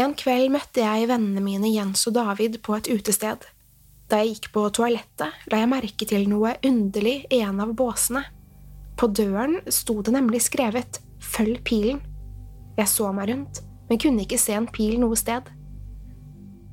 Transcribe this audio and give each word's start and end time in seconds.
En 0.00 0.14
kveld 0.16 0.48
møtte 0.54 0.80
jeg 0.80 1.08
vennene 1.10 1.42
mine 1.44 1.68
Jens 1.74 2.06
og 2.08 2.14
David 2.16 2.60
på 2.64 2.72
et 2.78 2.88
utested. 2.88 3.42
Da 4.08 4.20
jeg 4.22 4.36
gikk 4.36 4.46
på 4.54 4.62
toalettet, 4.72 5.34
la 5.52 5.58
jeg 5.60 5.68
merke 5.68 6.06
til 6.08 6.24
noe 6.30 6.54
underlig 6.64 7.26
i 7.28 7.42
en 7.44 7.60
av 7.60 7.74
båsene. 7.76 8.22
På 8.96 9.10
døren 9.12 9.58
sto 9.68 9.98
det 10.04 10.14
nemlig 10.16 10.40
skrevet 10.46 11.02
Følg 11.20 11.60
pilen. 11.68 12.00
Jeg 12.78 12.88
så 12.88 13.10
meg 13.12 13.28
rundt, 13.28 13.60
men 13.90 14.00
kunne 14.00 14.24
ikke 14.24 14.40
se 14.40 14.54
en 14.56 14.70
pil 14.72 14.96
noe 15.02 15.18
sted. 15.20 15.50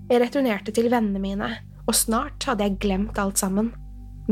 Jeg 0.08 0.22
returnerte 0.24 0.72
til 0.72 0.88
vennene 0.94 1.20
mine, 1.20 1.50
og 1.84 1.98
snart 2.00 2.48
hadde 2.48 2.64
jeg 2.64 2.80
glemt 2.86 3.20
alt 3.20 3.42
sammen. 3.42 3.74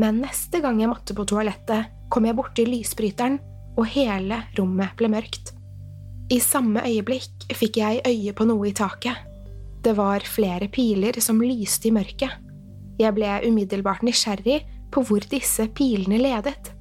Men 0.00 0.22
neste 0.24 0.62
gang 0.64 0.80
jeg 0.80 0.88
måtte 0.88 1.16
på 1.16 1.28
toalettet, 1.28 1.92
kom 2.08 2.24
jeg 2.24 2.38
borti 2.38 2.64
lysbryteren, 2.64 3.36
og 3.76 3.92
hele 3.92 4.40
rommet 4.56 4.96
ble 4.96 5.12
mørkt. 5.12 5.52
I 6.26 6.40
samme 6.42 6.82
øyeblikk 6.82 7.44
fikk 7.54 7.76
jeg 7.78 8.00
øye 8.02 8.32
på 8.34 8.44
noe 8.48 8.66
i 8.66 8.74
taket. 8.74 9.14
Det 9.84 9.92
var 9.94 10.24
flere 10.26 10.66
piler 10.66 11.14
som 11.22 11.38
lyste 11.38 11.86
i 11.86 11.92
mørket. 11.94 12.32
Jeg 12.98 13.14
ble 13.14 13.28
umiddelbart 13.46 14.02
nysgjerrig 14.02 14.64
på 14.90 15.04
hvor 15.06 15.22
disse 15.30 15.68
pilene 15.76 16.18
ledet. 16.18 16.72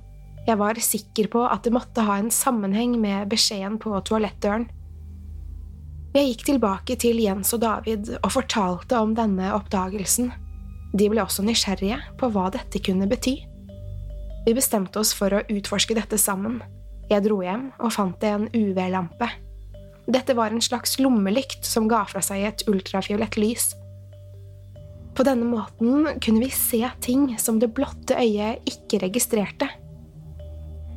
Jeg 0.47 0.57
var 0.57 0.79
sikker 0.81 1.29
på 1.29 1.43
at 1.45 1.61
det 1.65 1.75
måtte 1.75 2.07
ha 2.07 2.17
en 2.17 2.31
sammenheng 2.33 2.97
med 3.01 3.29
beskjeden 3.29 3.77
på 3.81 3.93
toalettdøren. 4.09 4.65
Jeg 6.15 6.31
gikk 6.31 6.45
tilbake 6.49 6.97
til 6.97 7.21
Jens 7.21 7.53
og 7.53 7.61
David 7.61 8.15
og 8.21 8.31
fortalte 8.33 8.97
om 8.97 9.13
denne 9.13 9.51
oppdagelsen. 9.53 10.31
De 10.95 11.09
ble 11.11 11.21
også 11.21 11.45
nysgjerrige 11.45 11.99
på 12.17 12.31
hva 12.33 12.47
dette 12.55 12.81
kunne 12.81 13.09
bety. 13.11 13.35
Vi 14.45 14.53
bestemte 14.57 15.01
oss 15.01 15.13
for 15.13 15.33
å 15.35 15.45
utforske 15.53 15.97
dette 15.97 16.17
sammen. 16.21 16.63
Jeg 17.11 17.25
dro 17.27 17.39
hjem 17.45 17.69
og 17.77 17.93
fant 17.93 18.23
en 18.25 18.47
UV-lampe. 18.49 19.29
Dette 20.05 20.35
var 20.37 20.53
en 20.53 20.61
slags 20.61 20.97
lommelykt 21.01 21.65
som 21.65 21.89
ga 21.89 22.03
fra 22.09 22.21
seg 22.25 22.45
et 22.45 22.63
ultrafiolett 22.69 23.37
lys. 23.41 23.71
På 25.15 25.23
denne 25.23 25.47
måten 25.47 26.19
kunne 26.19 26.43
vi 26.43 26.51
se 26.51 26.81
ting 27.01 27.29
som 27.39 27.59
det 27.61 27.71
blotte 27.77 28.17
øyet 28.19 28.65
ikke 28.69 28.99
registrerte. 29.05 29.69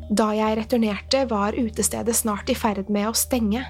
Da 0.08 0.30
jeg 0.32 0.56
returnerte, 0.56 1.26
var 1.30 1.56
utestedet 1.56 2.16
snart 2.16 2.48
i 2.48 2.56
ferd 2.56 2.88
med 2.90 3.10
å 3.10 3.16
stenge. 3.16 3.62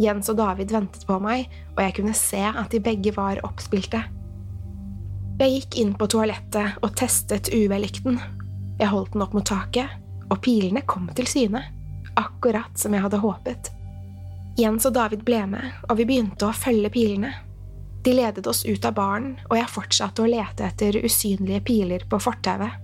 Jens 0.00 0.28
og 0.32 0.38
David 0.38 0.72
ventet 0.72 1.06
på 1.08 1.16
meg, 1.20 1.48
og 1.74 1.82
jeg 1.84 1.96
kunne 1.96 2.16
se 2.16 2.42
at 2.44 2.70
de 2.72 2.80
begge 2.84 3.12
var 3.16 3.40
oppspilte. 3.48 4.02
Jeg 5.40 5.56
gikk 5.56 5.78
inn 5.80 5.94
på 5.96 6.08
toalettet 6.12 6.78
og 6.84 6.92
testet 7.00 7.48
UV-lykten. 7.52 8.20
Jeg 8.80 8.92
holdt 8.92 9.14
den 9.16 9.24
opp 9.24 9.32
mot 9.36 9.48
taket, 9.48 9.88
og 10.30 10.40
pilene 10.44 10.82
kom 10.86 11.08
til 11.16 11.28
syne, 11.28 11.62
akkurat 12.18 12.78
som 12.78 12.94
jeg 12.94 13.04
hadde 13.04 13.20
håpet. 13.22 13.70
Jens 14.58 14.86
og 14.88 14.94
David 14.96 15.22
ble 15.26 15.44
med, 15.48 15.78
og 15.88 15.98
vi 16.00 16.06
begynte 16.08 16.48
å 16.48 16.56
følge 16.56 16.90
pilene. 16.92 17.32
De 18.04 18.14
ledet 18.16 18.46
oss 18.48 18.62
ut 18.64 18.84
av 18.88 18.94
baren, 18.96 19.34
og 19.50 19.56
jeg 19.58 19.72
fortsatte 19.72 20.24
å 20.24 20.30
lete 20.30 20.66
etter 20.66 20.98
usynlige 21.04 21.62
piler 21.66 22.06
på 22.10 22.20
fortauet. 22.22 22.78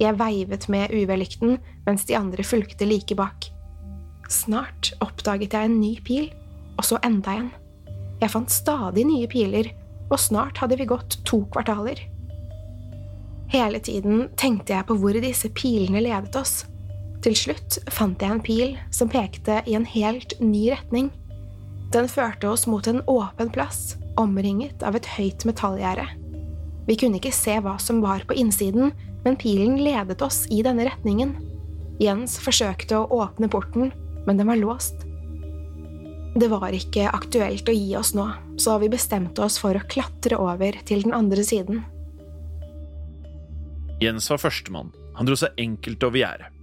Jeg 0.00 0.18
veivet 0.18 0.66
med 0.72 0.90
UV-lykten 0.90 1.58
mens 1.86 2.06
de 2.08 2.16
andre 2.18 2.44
fulgte 2.46 2.88
like 2.88 3.14
bak. 3.18 3.50
Snart 4.32 4.94
oppdaget 5.04 5.54
jeg 5.54 5.68
en 5.68 5.78
ny 5.80 5.94
pil, 6.04 6.30
og 6.74 6.86
så 6.88 6.98
enda 7.06 7.36
en. 7.38 7.50
Jeg 8.22 8.32
fant 8.32 8.50
stadig 8.50 9.04
nye 9.06 9.28
piler, 9.30 9.70
og 10.10 10.18
snart 10.20 10.58
hadde 10.62 10.78
vi 10.80 10.88
gått 10.88 11.20
to 11.28 11.44
kvartaler. 11.52 12.00
Hele 13.52 13.78
tiden 13.84 14.30
tenkte 14.40 14.74
jeg 14.74 14.88
på 14.88 14.96
hvor 14.98 15.16
disse 15.22 15.50
pilene 15.54 16.02
ledet 16.02 16.34
oss. 16.40 16.64
Til 17.24 17.36
slutt 17.38 17.78
fant 17.88 18.20
jeg 18.20 18.36
en 18.36 18.42
pil 18.44 18.74
som 18.92 19.08
pekte 19.08 19.62
i 19.64 19.76
en 19.78 19.86
helt 19.88 20.34
ny 20.44 20.66
retning. 20.74 21.08
Den 21.94 22.08
førte 22.10 22.50
oss 22.50 22.66
mot 22.68 22.84
en 22.90 23.00
åpen 23.08 23.48
plass, 23.54 23.94
omringet 24.20 24.84
av 24.84 24.98
et 24.98 25.08
høyt 25.14 25.46
metallgjerde. 25.48 26.04
Vi 26.84 26.98
kunne 27.00 27.16
ikke 27.16 27.32
se 27.32 27.56
hva 27.64 27.78
som 27.80 28.02
var 28.04 28.26
på 28.28 28.36
innsiden, 28.36 28.92
men 29.24 29.40
pilen 29.40 29.78
ledet 29.80 30.20
oss 30.26 30.42
i 30.52 30.60
denne 30.66 30.84
retningen. 30.90 31.32
Jens 32.02 32.36
forsøkte 32.44 32.98
å 32.98 33.22
åpne 33.22 33.48
porten, 33.48 33.94
men 34.26 34.36
den 34.36 34.50
var 34.50 34.60
låst. 34.60 35.06
Det 36.34 36.50
var 36.50 36.74
ikke 36.76 37.08
aktuelt 37.14 37.68
å 37.70 37.76
gi 37.76 37.94
oss 37.96 38.12
nå, 38.12 38.26
så 38.60 38.76
vi 38.82 38.90
bestemte 38.92 39.46
oss 39.46 39.56
for 39.62 39.78
å 39.78 39.86
klatre 39.88 40.36
over 40.36 40.76
til 40.84 41.06
den 41.06 41.14
andre 41.16 41.46
siden. 41.46 41.84
Jens 44.02 44.28
var 44.28 44.42
førstemann. 44.42 44.92
Han 45.14 45.30
dro 45.30 45.38
seg 45.38 45.54
enkelt 45.62 46.04
over 46.04 46.20
gjerdet. 46.20 46.53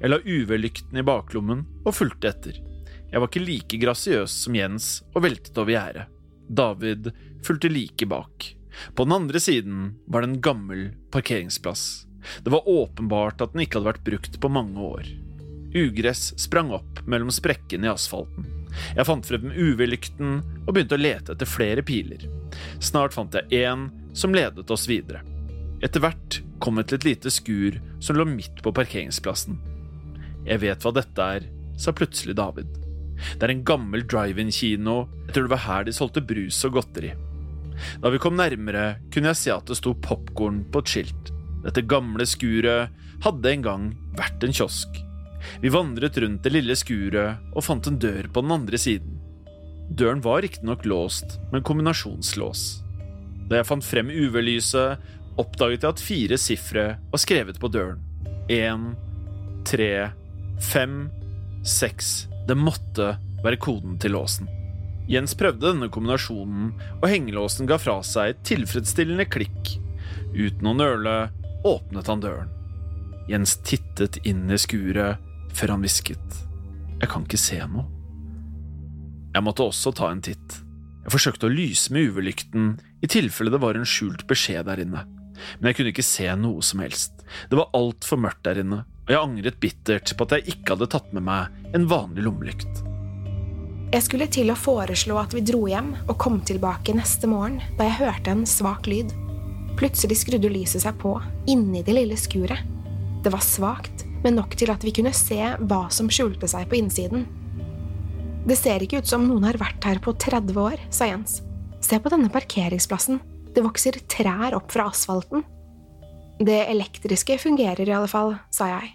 Jeg 0.00 0.12
la 0.12 0.20
UV-lykten 0.24 1.00
i 1.00 1.06
baklommen 1.06 1.64
og 1.84 1.96
fulgte 1.96 2.30
etter. 2.32 2.60
Jeg 3.10 3.18
var 3.18 3.30
ikke 3.30 3.42
like 3.42 3.80
grasiøs 3.82 4.34
som 4.44 4.56
Jens 4.56 4.90
og 5.14 5.24
veltet 5.26 5.58
over 5.58 5.74
gjerdet. 5.74 6.06
David 6.50 7.10
fulgte 7.46 7.70
like 7.70 8.06
bak. 8.10 8.52
På 8.94 9.04
den 9.06 9.16
andre 9.16 9.40
siden 9.42 9.90
var 10.06 10.22
det 10.22 10.30
en 10.30 10.44
gammel 10.44 10.84
parkeringsplass. 11.10 12.06
Det 12.44 12.52
var 12.52 12.68
åpenbart 12.68 13.40
at 13.40 13.54
den 13.54 13.64
ikke 13.64 13.78
hadde 13.80 13.92
vært 13.92 14.06
brukt 14.06 14.40
på 14.40 14.52
mange 14.52 14.80
år. 14.80 15.10
Ugress 15.74 16.32
sprang 16.40 16.72
opp 16.74 17.02
mellom 17.06 17.30
sprekkene 17.30 17.86
i 17.86 17.92
asfalten. 17.92 18.46
Jeg 18.96 19.06
fant 19.06 19.26
frem 19.26 19.50
UV-lykten 19.50 20.38
og 20.66 20.72
begynte 20.74 20.98
å 20.98 21.02
lete 21.02 21.34
etter 21.34 21.48
flere 21.48 21.82
piler. 21.86 22.26
Snart 22.82 23.14
fant 23.14 23.34
jeg 23.34 23.64
én 23.66 23.88
som 24.14 24.34
ledet 24.34 24.70
oss 24.70 24.88
videre. 24.90 25.22
Etter 25.82 26.02
hvert 26.02 26.40
kom 26.60 26.76
vi 26.76 26.84
til 26.86 27.00
et 27.00 27.08
lite 27.08 27.32
skur 27.32 27.78
som 28.02 28.18
lå 28.18 28.26
midt 28.28 28.62
på 28.64 28.74
parkeringsplassen. 28.76 29.58
Jeg 30.46 30.62
vet 30.62 30.84
hva 30.84 30.92
dette 30.96 31.26
er, 31.36 31.48
sa 31.80 31.92
plutselig 31.96 32.36
David. 32.38 32.70
Det 33.36 33.44
er 33.44 33.52
en 33.52 33.66
gammel 33.66 34.06
drive-in-kino, 34.08 35.02
jeg 35.26 35.34
tror 35.34 35.46
det 35.46 35.54
var 35.54 35.66
her 35.66 35.84
de 35.86 35.96
solgte 35.96 36.24
brus 36.24 36.62
og 36.68 36.78
godteri. 36.78 37.12
Da 38.00 38.12
vi 38.12 38.20
kom 38.20 38.36
nærmere, 38.36 39.00
kunne 39.12 39.32
jeg 39.32 39.40
se 39.40 39.52
at 39.54 39.68
det 39.68 39.78
sto 39.78 39.94
popkorn 40.04 40.64
på 40.72 40.82
et 40.82 40.92
skilt. 40.94 41.30
Dette 41.64 41.84
gamle 41.88 42.24
skuret 42.28 42.92
hadde 43.24 43.52
en 43.52 43.64
gang 43.64 43.86
vært 44.16 44.44
en 44.44 44.56
kiosk. 44.56 45.00
Vi 45.60 45.72
vandret 45.72 46.18
rundt 46.20 46.44
det 46.44 46.52
lille 46.52 46.76
skuret 46.76 47.40
og 47.54 47.64
fant 47.64 47.88
en 47.88 47.98
dør 48.00 48.28
på 48.32 48.44
den 48.44 48.54
andre 48.56 48.80
siden. 48.80 49.16
Døren 49.90 50.20
var 50.22 50.44
riktignok 50.44 50.84
låst, 50.86 51.38
men 51.52 51.64
kombinasjonslås. 51.66 52.64
Da 53.50 53.58
jeg 53.58 53.66
fant 53.66 53.84
frem 53.84 54.12
UV-lyset, 54.12 55.00
oppdaget 55.40 55.82
jeg 55.82 55.90
at 55.90 56.04
fire 56.04 56.38
sifre 56.38 56.84
var 57.10 57.22
skrevet 57.22 57.58
på 57.60 57.70
døren. 57.72 57.98
Én, 58.52 58.92
tre, 59.66 60.12
fem, 60.62 61.10
seks. 61.66 62.28
Det 62.48 62.56
måtte 62.58 63.14
være 63.44 63.60
koden 63.60 63.98
til 64.00 64.14
låsen. 64.16 64.48
Jens 65.10 65.34
prøvde 65.34 65.72
denne 65.72 65.88
kombinasjonen, 65.90 66.72
og 67.00 67.06
hengelåsen 67.10 67.66
ga 67.66 67.80
fra 67.82 67.98
seg 68.06 68.34
et 68.34 68.42
tilfredsstillende 68.46 69.26
klikk. 69.30 69.74
Uten 70.36 70.70
å 70.70 70.76
nøle 70.76 71.14
åpnet 71.66 72.10
han 72.10 72.22
døren. 72.22 72.52
Jens 73.30 73.56
tittet 73.66 74.20
inn 74.26 74.46
i 74.50 74.58
skuret 74.60 75.18
før 75.54 75.74
han 75.74 75.84
hvisket. 75.84 76.42
Jeg 77.00 77.10
kan 77.10 77.24
ikke 77.26 77.40
se 77.40 77.58
noe. 77.70 77.86
Jeg 79.34 79.46
måtte 79.46 79.66
også 79.66 79.92
ta 79.94 80.10
en 80.10 80.22
titt. 80.24 80.60
Jeg 81.04 81.14
forsøkte 81.14 81.48
å 81.48 81.52
lyse 81.54 81.92
med 81.94 82.10
UV-lykten 82.10 82.72
i 83.00 83.08
tilfelle 83.10 83.52
det 83.54 83.60
var 83.62 83.78
en 83.78 83.88
skjult 83.88 84.26
beskjed 84.28 84.66
der 84.68 84.82
inne, 84.82 85.04
men 85.58 85.70
jeg 85.70 85.78
kunne 85.78 85.92
ikke 85.94 86.04
se 86.04 86.26
noe 86.36 86.64
som 86.66 86.82
helst. 86.84 87.24
Det 87.48 87.56
var 87.58 87.70
altfor 87.76 88.20
mørkt 88.20 88.42
der 88.44 88.60
inne, 88.60 88.82
og 89.10 89.16
jeg 89.16 89.26
angret 89.26 89.56
bittert 89.58 90.10
på 90.14 90.26
at 90.28 90.36
jeg 90.36 90.52
ikke 90.52 90.76
hadde 90.76 90.86
tatt 90.92 91.08
med 91.16 91.24
meg 91.26 91.74
en 91.74 91.86
vanlig 91.90 92.22
lommelykt. 92.22 92.84
Jeg 93.90 94.04
skulle 94.06 94.28
til 94.30 94.52
å 94.52 94.54
foreslå 94.54 95.16
at 95.18 95.32
vi 95.34 95.42
dro 95.42 95.64
hjem 95.66 95.88
og 96.04 96.14
kom 96.22 96.36
tilbake 96.46 96.94
neste 96.94 97.26
morgen 97.26 97.58
da 97.74 97.88
jeg 97.88 97.98
hørte 98.04 98.30
en 98.30 98.44
svak 98.46 98.86
lyd. 98.86 99.10
Plutselig 99.80 100.20
skrudde 100.20 100.52
lyset 100.52 100.84
seg 100.84 100.94
på 101.02 101.16
inni 101.50 101.82
det 101.82 101.96
lille 101.96 102.14
skuret. 102.20 102.62
Det 103.24 103.32
var 103.34 103.42
svakt, 103.42 104.04
men 104.22 104.38
nok 104.38 104.54
til 104.54 104.70
at 104.70 104.86
vi 104.86 104.94
kunne 104.94 105.10
se 105.16 105.40
hva 105.58 105.80
som 105.90 106.12
skjulte 106.12 106.46
seg 106.52 106.70
på 106.70 106.78
innsiden. 106.78 107.26
Det 108.46 108.54
ser 108.60 108.86
ikke 108.86 109.02
ut 109.02 109.10
som 109.10 109.26
noen 109.26 109.48
har 109.48 109.58
vært 109.58 109.90
her 109.90 109.98
på 109.98 110.14
30 110.14 110.62
år, 110.62 110.78
sa 110.94 111.10
Jens. 111.10 111.40
Se 111.82 111.98
på 111.98 112.14
denne 112.14 112.30
parkeringsplassen, 112.30 113.18
det 113.50 113.66
vokser 113.66 113.98
trær 114.06 114.54
opp 114.54 114.70
fra 114.70 114.86
asfalten. 114.94 115.42
Det 116.38 116.62
elektriske 116.70 117.42
fungerer 117.42 117.90
i 117.90 117.98
alle 117.98 118.08
fall, 118.08 118.36
sa 118.54 118.70
jeg. 118.70 118.94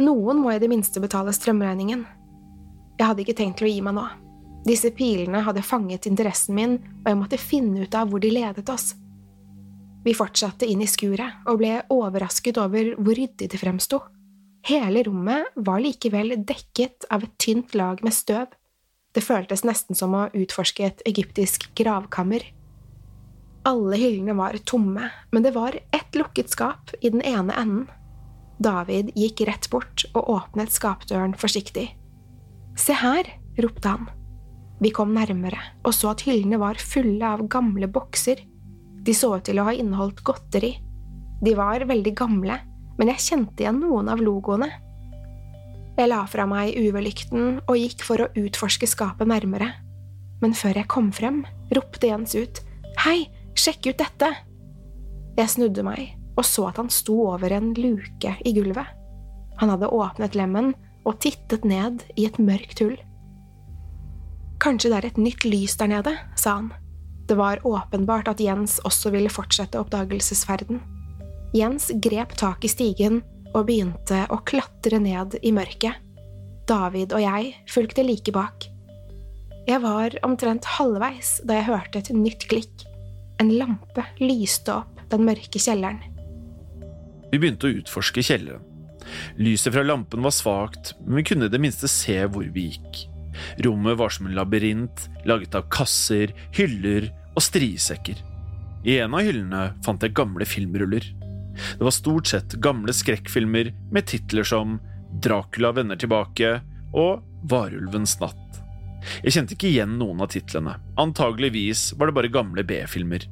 Noen 0.00 0.40
må 0.40 0.54
i 0.54 0.60
det 0.62 0.70
minste 0.72 1.00
betale 1.02 1.32
strømregningen. 1.36 2.06
Jeg 2.96 3.06
hadde 3.06 3.24
ikke 3.24 3.36
tenkt 3.36 3.60
til 3.60 3.68
å 3.68 3.72
gi 3.72 3.82
meg 3.84 3.96
nå. 3.96 4.06
Disse 4.64 4.90
pilene 4.92 5.42
hadde 5.44 5.64
fanget 5.64 6.08
interessen 6.08 6.56
min, 6.56 6.78
og 7.02 7.08
jeg 7.08 7.18
måtte 7.20 7.40
finne 7.40 7.84
ut 7.84 7.96
av 7.96 8.08
hvor 8.08 8.20
de 8.20 8.32
ledet 8.32 8.68
oss. 8.72 8.94
Vi 10.04 10.16
fortsatte 10.16 10.68
inn 10.68 10.80
i 10.80 10.88
skuret 10.88 11.44
og 11.48 11.60
ble 11.60 11.74
overrasket 11.92 12.60
over 12.60 12.94
hvor 12.96 13.16
ryddig 13.16 13.50
det 13.52 13.60
fremsto. 13.60 14.00
Hele 14.68 15.04
rommet 15.04 15.52
var 15.56 15.80
likevel 15.80 16.34
dekket 16.48 17.08
av 17.12 17.24
et 17.24 17.36
tynt 17.40 17.76
lag 17.76 18.00
med 18.04 18.16
støv. 18.16 18.48
Det 19.12 19.24
føltes 19.24 19.64
nesten 19.68 19.98
som 19.98 20.16
å 20.16 20.28
utforske 20.36 20.86
et 20.86 21.04
egyptisk 21.08 21.68
gravkammer. 21.76 22.44
Alle 23.68 23.96
hyllene 24.00 24.36
var 24.38 24.56
tomme, 24.64 25.10
men 25.32 25.44
det 25.44 25.52
var 25.56 25.76
ett 25.76 26.16
lukket 26.16 26.52
skap 26.52 26.94
i 27.00 27.12
den 27.12 27.20
ene 27.20 27.56
enden. 27.56 27.88
David 28.60 29.14
gikk 29.16 29.40
rett 29.48 29.66
bort 29.72 30.04
og 30.12 30.28
åpnet 30.34 30.72
skapdøren 30.74 31.32
forsiktig. 31.38 31.86
Se 32.78 32.96
her, 32.96 33.28
ropte 33.60 33.94
han. 33.94 34.08
Vi 34.80 34.92
kom 34.96 35.14
nærmere 35.16 35.60
og 35.84 35.94
så 35.96 36.12
at 36.12 36.24
hyllene 36.24 36.60
var 36.60 36.80
fulle 36.80 37.24
av 37.24 37.46
gamle 37.52 37.88
bokser. 37.88 38.42
De 39.00 39.16
så 39.16 39.32
ut 39.38 39.46
til 39.48 39.60
å 39.60 39.66
ha 39.68 39.74
inneholdt 39.76 40.20
godteri. 40.24 40.74
De 41.40 41.56
var 41.56 41.86
veldig 41.88 42.12
gamle, 42.16 42.58
men 43.00 43.12
jeg 43.14 43.24
kjente 43.30 43.64
igjen 43.64 43.80
noen 43.80 44.12
av 44.12 44.20
logoene. 44.20 44.68
Jeg 45.96 46.12
la 46.12 46.20
fra 46.28 46.44
meg 46.48 46.76
UV-lykten 46.76 47.62
og 47.64 47.80
gikk 47.80 48.04
for 48.04 48.20
å 48.20 48.30
utforske 48.40 48.88
skapet 48.88 49.28
nærmere. 49.28 49.72
Men 50.44 50.56
før 50.56 50.82
jeg 50.82 50.92
kom 50.92 51.10
frem, 51.12 51.42
ropte 51.76 52.12
Jens 52.12 52.36
ut 52.36 52.62
Hei, 53.04 53.24
sjekk 53.56 53.92
ut 53.92 54.00
dette! 54.00 54.32
Jeg 55.38 55.52
snudde 55.52 55.84
meg 55.86 56.19
og 56.36 56.46
så 56.46 56.68
at 56.70 56.80
han 56.80 56.90
sto 56.92 57.16
over 57.32 57.52
en 57.52 57.72
luke 57.78 58.34
i 58.44 58.52
gulvet. 58.56 58.86
Han 59.60 59.72
hadde 59.72 59.90
åpnet 59.92 60.36
lemmen 60.38 60.72
og 61.08 61.18
tittet 61.22 61.64
ned 61.68 62.04
i 62.16 62.26
et 62.28 62.38
mørkt 62.40 62.82
hull. 62.84 62.96
Kanskje 64.60 64.92
det 64.92 64.98
er 64.98 65.08
et 65.08 65.20
nytt 65.20 65.46
lys 65.48 65.76
der 65.80 65.90
nede, 65.92 66.14
sa 66.36 66.58
han. 66.58 66.70
Det 67.28 67.36
var 67.38 67.62
åpenbart 67.66 68.28
at 68.28 68.40
Jens 68.42 68.78
også 68.84 69.12
ville 69.14 69.32
fortsette 69.32 69.78
oppdagelsesferden. 69.80 70.80
Jens 71.56 71.88
grep 72.02 72.34
tak 72.38 72.64
i 72.66 72.70
stigen 72.70 73.20
og 73.54 73.66
begynte 73.68 74.24
å 74.30 74.40
klatre 74.46 75.00
ned 75.02 75.38
i 75.42 75.52
mørket. 75.54 75.96
David 76.70 77.14
og 77.16 77.22
jeg 77.24 77.54
fulgte 77.70 78.04
like 78.06 78.34
bak. 78.34 78.68
Jeg 79.68 79.82
var 79.82 80.14
omtrent 80.26 80.66
halvveis 80.76 81.38
da 81.46 81.58
jeg 81.58 81.68
hørte 81.70 82.02
et 82.02 82.12
nytt 82.14 82.46
klikk. 82.50 82.84
En 83.42 83.50
lampe 83.56 84.04
lyste 84.20 84.74
opp 84.82 85.00
den 85.10 85.26
mørke 85.26 85.60
kjelleren. 85.62 86.02
Vi 87.30 87.38
begynte 87.38 87.68
å 87.68 87.78
utforske 87.80 88.24
kjelleren. 88.26 88.66
Lyset 89.40 89.74
fra 89.74 89.82
lampen 89.82 90.22
var 90.22 90.34
svakt, 90.34 90.92
men 91.04 91.20
vi 91.20 91.26
kunne 91.30 91.48
i 91.48 91.52
det 91.52 91.60
minste 91.62 91.88
se 91.90 92.18
hvor 92.30 92.46
vi 92.54 92.68
gikk. 92.72 93.06
Rommet 93.64 93.98
var 93.98 94.12
som 94.12 94.26
en 94.26 94.36
labyrint, 94.36 95.06
laget 95.26 95.54
av 95.58 95.68
kasser, 95.72 96.34
hyller 96.56 97.08
og 97.34 97.42
striesekker. 97.44 98.20
I 98.84 99.00
en 99.04 99.14
av 99.16 99.24
hyllene 99.26 99.64
fant 99.84 100.02
jeg 100.02 100.16
gamle 100.16 100.46
filmruller. 100.48 101.04
Det 101.78 101.84
var 101.84 101.94
stort 101.94 102.30
sett 102.30 102.56
gamle 102.62 102.94
skrekkfilmer 102.96 103.72
med 103.92 104.08
titler 104.08 104.46
som 104.46 104.78
Dracula 105.22 105.72
vender 105.76 105.98
tilbake 106.00 106.60
og 106.96 107.24
Varulvens 107.50 108.16
natt. 108.22 108.36
Jeg 109.24 109.34
kjente 109.34 109.56
ikke 109.56 109.70
igjen 109.70 109.96
noen 110.00 110.20
av 110.20 110.30
titlene, 110.32 110.76
antageligvis 111.00 111.94
var 111.96 112.10
det 112.10 112.16
bare 112.18 112.32
gamle 112.32 112.64
B-filmer. 112.68 113.24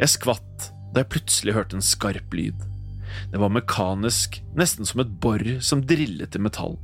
Jeg 0.00 0.14
skvatt 0.16 0.70
da 0.94 1.02
jeg 1.02 1.12
plutselig 1.12 1.56
hørte 1.56 1.78
en 1.78 1.84
skarp 1.84 2.36
lyd. 2.36 2.73
Det 3.32 3.40
var 3.40 3.52
mekanisk, 3.54 4.40
nesten 4.58 4.88
som 4.88 5.02
et 5.04 5.14
bor 5.22 5.44
som 5.64 5.84
drillet 5.86 6.36
i 6.36 6.42
metall. 6.42 6.78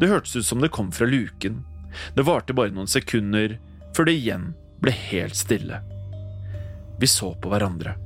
Det 0.00 0.10
hørtes 0.10 0.36
ut 0.36 0.46
som 0.46 0.60
det 0.60 0.72
kom 0.74 0.92
fra 0.92 1.08
luken. 1.08 1.62
Det 2.14 2.26
varte 2.26 2.56
bare 2.56 2.74
noen 2.74 2.90
sekunder, 2.90 3.58
før 3.96 4.08
det 4.08 4.18
igjen 4.20 4.52
ble 4.82 4.94
helt 5.10 5.38
stille. 5.38 5.80
Vi 7.00 7.08
så 7.08 7.32
på 7.40 7.50
hverandre 7.52 7.96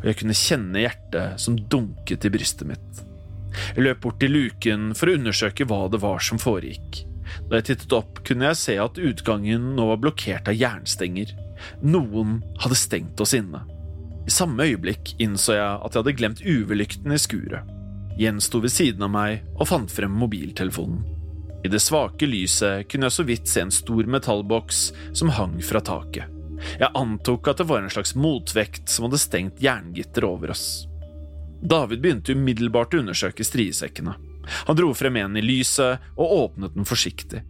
og 0.00 0.08
jeg 0.08 0.18
kunne 0.20 0.36
kjenne 0.36 0.84
hjertet 0.84 1.42
som 1.42 1.58
dunket 1.58 2.26
i 2.26 2.32
brystet 2.32 2.68
mitt. 2.68 3.02
Jeg 3.74 3.84
løp 3.84 4.02
bort 4.04 4.20
til 4.22 4.32
luken 4.32 4.92
for 4.96 5.10
å 5.10 5.16
undersøke 5.18 5.66
hva 5.68 5.84
det 5.92 6.00
var 6.02 6.22
som 6.24 6.40
foregikk. 6.40 7.02
Da 7.48 7.58
jeg 7.58 7.68
tittet 7.70 7.94
opp, 7.96 8.20
kunne 8.26 8.50
jeg 8.50 8.60
se 8.60 8.78
at 8.80 9.00
utgangen 9.00 9.72
nå 9.76 9.88
var 9.92 10.00
blokkert 10.02 10.50
av 10.50 10.56
jernstenger. 10.58 11.32
Noen 11.84 12.40
hadde 12.62 12.78
stengt 12.78 13.20
oss 13.22 13.34
inne. 13.36 13.62
I 14.26 14.30
samme 14.30 14.66
øyeblikk 14.68 15.16
innså 15.22 15.56
jeg 15.56 15.78
at 15.82 15.94
jeg 15.94 16.02
hadde 16.02 16.18
glemt 16.18 16.42
UV-lykten 16.44 17.14
i 17.14 17.18
skuret. 17.18 17.72
Jens 18.20 18.46
sto 18.46 18.60
ved 18.62 18.70
siden 18.70 19.02
av 19.06 19.10
meg 19.10 19.42
og 19.56 19.66
fant 19.70 19.90
frem 19.90 20.12
mobiltelefonen. 20.14 21.02
I 21.62 21.70
det 21.70 21.80
svake 21.82 22.26
lyset 22.26 22.88
kunne 22.90 23.08
jeg 23.08 23.16
så 23.16 23.24
vidt 23.26 23.50
se 23.50 23.62
en 23.62 23.74
stor 23.74 24.08
metallboks 24.10 24.80
som 25.18 25.30
hang 25.34 25.58
fra 25.62 25.82
taket. 25.82 26.30
Jeg 26.78 26.94
antok 26.98 27.50
at 27.50 27.58
det 27.58 27.66
var 27.70 27.82
en 27.82 27.90
slags 27.90 28.14
motvekt 28.18 28.90
som 28.90 29.06
hadde 29.06 29.20
stengt 29.22 29.62
jerngitteret 29.62 30.28
over 30.28 30.52
oss. 30.54 30.66
David 31.62 32.02
begynte 32.02 32.34
umiddelbart 32.34 32.94
å 32.94 33.02
undersøke 33.02 33.46
striesekkene. 33.46 34.14
Han 34.66 34.78
dro 34.78 34.90
frem 34.94 35.18
en 35.22 35.38
i 35.38 35.42
lyset 35.42 36.02
og 36.16 36.36
åpnet 36.38 36.74
den 36.74 36.86
forsiktig. 36.86 37.42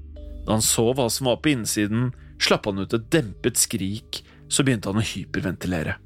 Da 0.44 0.56
han 0.56 0.64
så 0.64 0.90
hva 0.92 1.08
som 1.12 1.28
var 1.30 1.40
på 1.40 1.52
innsiden, 1.52 2.10
slapp 2.40 2.68
han 2.68 2.80
ut 2.82 2.96
et 2.96 3.08
dempet 3.12 3.60
skrik, 3.60 4.22
så 4.52 4.64
begynte 4.64 4.92
han 4.92 5.00
å 5.00 5.06
hyperventilere. 5.06 5.96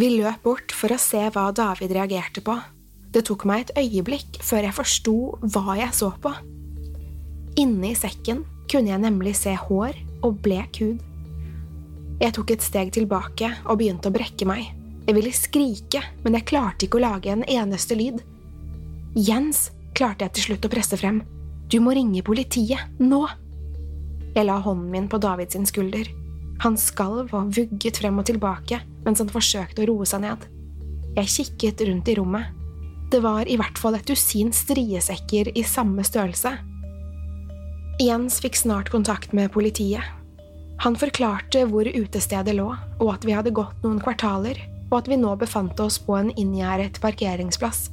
Vi 0.00 0.08
løp 0.14 0.44
bort 0.46 0.72
for 0.72 0.94
å 0.94 1.00
se 1.00 1.20
hva 1.34 1.50
David 1.52 1.92
reagerte 1.92 2.40
på. 2.44 2.54
Det 3.12 3.20
tok 3.26 3.42
meg 3.48 3.66
et 3.66 3.80
øyeblikk 3.82 4.38
før 4.46 4.64
jeg 4.64 4.76
forsto 4.76 5.14
hva 5.42 5.74
jeg 5.76 5.92
så 5.98 6.08
på. 6.22 6.30
Inne 7.60 7.90
i 7.90 7.98
sekken 7.98 8.44
kunne 8.70 8.94
jeg 8.94 9.02
nemlig 9.02 9.34
se 9.36 9.52
hår 9.58 9.98
og 10.24 10.38
blek 10.44 10.80
hud. 10.80 11.02
Jeg 12.20 12.32
tok 12.36 12.52
et 12.54 12.64
steg 12.64 12.92
tilbake 12.96 13.50
og 13.66 13.80
begynte 13.80 14.08
å 14.08 14.14
brekke 14.14 14.48
meg. 14.48 14.70
Jeg 15.04 15.16
ville 15.18 15.34
skrike, 15.36 16.02
men 16.24 16.38
jeg 16.38 16.48
klarte 16.48 16.86
ikke 16.86 17.00
å 17.00 17.04
lage 17.04 17.32
en 17.34 17.44
eneste 17.44 17.98
lyd. 17.98 18.22
Jens, 19.18 19.68
klarte 19.96 20.24
jeg 20.28 20.36
til 20.36 20.48
slutt 20.48 20.70
å 20.70 20.72
presse 20.72 20.96
frem. 21.00 21.20
Du 21.68 21.80
må 21.84 21.92
ringe 21.96 22.24
politiet, 22.24 22.88
nå! 23.02 23.26
Jeg 24.36 24.46
la 24.46 24.60
hånden 24.62 24.88
min 24.94 25.10
på 25.10 25.20
Davids 25.20 25.58
skulder. 25.68 26.08
Han 26.60 26.76
skalv 26.76 27.32
og 27.32 27.52
vugget 27.56 28.00
frem 28.02 28.18
og 28.20 28.26
tilbake 28.28 28.82
mens 29.04 29.22
han 29.22 29.32
forsøkte 29.32 29.84
å 29.84 29.90
roe 29.90 30.08
seg 30.08 30.24
ned. 30.26 30.42
Jeg 31.16 31.32
kikket 31.34 31.84
rundt 31.88 32.08
i 32.12 32.16
rommet. 32.18 32.50
Det 33.10 33.22
var 33.24 33.48
i 33.48 33.56
hvert 33.58 33.78
fall 33.80 33.96
et 33.98 34.06
dusin 34.06 34.52
striesekker 34.54 35.50
i 35.56 35.64
samme 35.66 36.04
størrelse. 36.06 36.52
Jens 38.00 38.38
fikk 38.40 38.56
snart 38.60 38.92
kontakt 38.92 39.34
med 39.36 39.50
politiet. 39.52 40.04
Han 40.80 40.96
forklarte 40.96 41.66
hvor 41.68 41.88
utestedet 41.88 42.54
lå, 42.56 42.68
og 43.00 43.08
at 43.12 43.26
vi 43.28 43.34
hadde 43.36 43.52
gått 43.56 43.82
noen 43.84 43.98
kvartaler, 44.00 44.60
og 44.88 45.02
at 45.02 45.10
vi 45.10 45.18
nå 45.20 45.34
befant 45.40 45.80
oss 45.82 45.98
på 46.00 46.16
en 46.16 46.30
inngjerdet 46.32 47.00
parkeringsplass. 47.02 47.90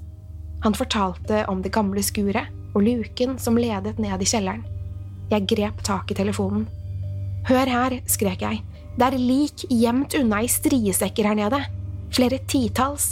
Han 0.63 0.77
fortalte 0.77 1.43
om 1.51 1.63
det 1.65 1.73
gamle 1.75 2.03
skuret 2.05 2.47
og 2.73 2.85
luken 2.85 3.35
som 3.41 3.59
ledet 3.59 3.97
ned 3.99 4.21
i 4.21 4.29
kjelleren. 4.29 4.63
Jeg 5.31 5.49
grep 5.49 5.83
tak 5.83 6.13
i 6.13 6.17
telefonen. 6.17 6.67
Hør 7.45 7.69
her, 7.69 7.99
skrek 8.09 8.41
jeg, 8.41 8.63
det 8.97 9.05
er 9.11 9.21
lik 9.21 9.67
gjemt 9.69 10.15
unna 10.17 10.41
i 10.41 10.49
striesekker 10.49 11.29
her 11.29 11.37
nede, 11.37 11.61
flere 12.09 12.39
titalls. 12.49 13.11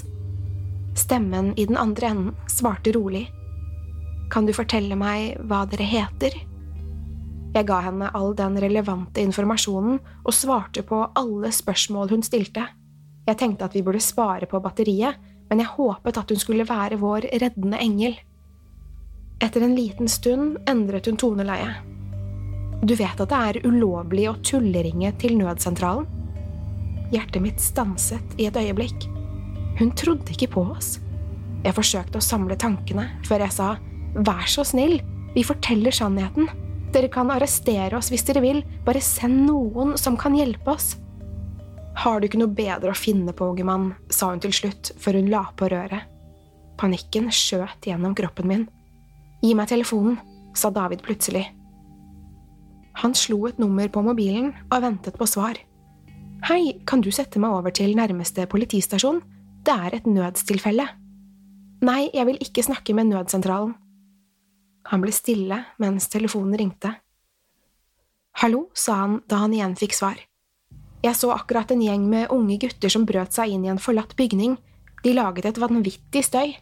Stemmen 0.97 1.53
i 1.59 1.67
den 1.69 1.77
andre 1.77 2.09
enden 2.09 2.49
svarte 2.49 2.95
rolig. 2.95 3.27
Kan 4.33 4.47
du 4.47 4.53
fortelle 4.57 4.97
meg 4.97 5.35
hva 5.45 5.61
dere 5.69 5.85
heter? 5.85 6.39
Jeg 7.55 7.67
ga 7.69 7.79
henne 7.85 8.09
all 8.17 8.33
den 8.35 8.57
relevante 8.59 9.21
informasjonen 9.23 10.01
og 10.25 10.33
svarte 10.35 10.81
på 10.83 11.05
alle 11.15 11.53
spørsmål 11.55 12.11
hun 12.11 12.25
stilte. 12.25 12.65
Jeg 13.25 13.39
tenkte 13.39 13.69
at 13.69 13.75
vi 13.77 13.83
burde 13.85 14.01
spare 14.03 14.49
på 14.49 14.59
batteriet, 14.59 15.15
men 15.49 15.61
jeg 15.61 15.71
håpet 15.77 16.17
at 16.17 16.31
hun 16.33 16.41
skulle 16.41 16.67
være 16.67 16.99
vår 16.99 17.29
reddende 17.31 17.79
engel. 17.79 18.17
Etter 19.39 19.63
en 19.63 19.75
liten 19.77 20.09
stund 20.09 20.57
endret 20.67 21.07
hun 21.07 21.19
toneleie. 21.21 21.94
Du 22.85 22.93
vet 22.93 23.17
at 23.17 23.31
det 23.31 23.37
er 23.37 23.65
ulovlig 23.65 24.27
å 24.29 24.35
tulleringe 24.45 25.09
til 25.17 25.39
nødsentralen? 25.39 26.05
Hjertet 27.09 27.41
mitt 27.41 27.61
stanset 27.61 28.35
i 28.37 28.45
et 28.45 28.57
øyeblikk. 28.59 29.07
Hun 29.79 29.89
trodde 29.97 30.33
ikke 30.33 30.51
på 30.53 30.65
oss. 30.75 30.99
Jeg 31.65 31.73
forsøkte 31.73 32.21
å 32.21 32.25
samle 32.25 32.57
tankene 32.61 33.07
før 33.25 33.45
jeg 33.45 33.55
sa 33.55 33.71
vær 34.15 34.45
så 34.49 34.63
snill, 34.67 34.99
vi 35.33 35.43
forteller 35.43 35.95
sannheten. 35.95 36.47
Dere 36.93 37.09
kan 37.11 37.33
arrestere 37.33 37.97
oss 37.97 38.11
hvis 38.13 38.23
dere 38.27 38.43
vil, 38.45 38.61
bare 38.85 39.01
send 39.03 39.47
noen 39.47 39.97
som 39.99 40.19
kan 40.19 40.37
hjelpe 40.37 40.77
oss. 40.77 40.93
Har 42.05 42.21
du 42.21 42.29
ikke 42.29 42.43
noe 42.43 42.53
bedre 42.53 42.93
å 42.93 42.99
finne 42.99 43.33
på, 43.33 43.49
unge 43.49 43.65
mann, 43.65 43.91
sa 44.13 44.29
hun 44.29 44.43
til 44.43 44.53
slutt 44.53 44.93
før 45.01 45.17
hun 45.19 45.33
la 45.33 45.47
på 45.57 45.71
røret. 45.73 46.05
Panikken 46.77 47.31
skjøt 47.33 47.89
gjennom 47.89 48.13
kroppen 48.15 48.51
min. 48.51 48.65
Gi 49.41 49.55
meg 49.57 49.71
telefonen, 49.71 50.19
sa 50.55 50.69
David 50.75 51.01
plutselig. 51.03 51.47
Han 53.01 53.15
slo 53.17 53.41
et 53.49 53.57
nummer 53.59 53.89
på 53.91 54.03
mobilen 54.05 54.53
og 54.69 54.83
ventet 54.83 55.17
på 55.19 55.27
svar. 55.27 55.57
Hei, 56.47 56.77
kan 56.87 57.01
du 57.01 57.09
sette 57.11 57.39
meg 57.41 57.55
over 57.55 57.73
til 57.75 57.95
nærmeste 57.97 58.45
politistasjon? 58.47 59.21
Det 59.65 59.73
er 59.73 59.97
et 59.97 60.07
nødstilfelle. 60.07 60.85
Nei, 61.85 62.09
jeg 62.13 62.27
vil 62.29 62.39
ikke 62.43 62.63
snakke 62.63 62.93
med 62.95 63.09
nødsentralen. 63.09 63.73
Han 64.91 65.01
ble 65.01 65.11
stille 65.15 65.57
mens 65.81 66.07
telefonen 66.13 66.55
ringte. 66.59 66.93
Hallo, 68.41 68.67
sa 68.77 68.99
han 69.01 69.19
da 69.29 69.41
han 69.43 69.55
igjen 69.55 69.75
fikk 69.79 69.95
svar. 69.97 70.19
Jeg 71.05 71.17
så 71.17 71.31
akkurat 71.33 71.71
en 71.73 71.83
gjeng 71.83 72.05
med 72.09 72.31
unge 72.33 72.57
gutter 72.61 72.91
som 72.91 73.05
brøt 73.07 73.35
seg 73.35 73.53
inn 73.53 73.65
i 73.65 73.71
en 73.73 73.81
forlatt 73.81 74.15
bygning. 74.17 74.55
De 75.03 75.13
laget 75.13 75.49
et 75.49 75.59
vanvittig 75.61 76.23
støy. 76.25 76.55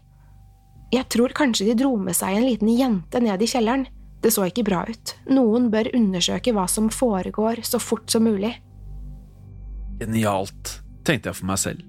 Jeg 0.94 1.10
tror 1.10 1.34
kanskje 1.36 1.70
de 1.70 1.78
dro 1.80 1.96
med 1.98 2.16
seg 2.18 2.38
en 2.38 2.48
liten 2.48 2.72
jente 2.72 3.22
ned 3.24 3.42
i 3.42 3.50
kjelleren. 3.50 3.88
Det 4.24 4.32
så 4.32 4.46
ikke 4.48 4.64
bra 4.68 4.84
ut. 4.88 5.16
Noen 5.36 5.68
bør 5.74 5.90
undersøke 5.96 6.54
hva 6.56 6.64
som 6.72 6.88
foregår 6.94 7.64
så 7.68 7.80
fort 7.82 8.08
som 8.12 8.24
mulig. 8.24 8.54
Genialt, 10.00 10.78
tenkte 11.04 11.30
jeg 11.30 11.40
for 11.42 11.50
meg 11.52 11.60
selv. 11.60 11.84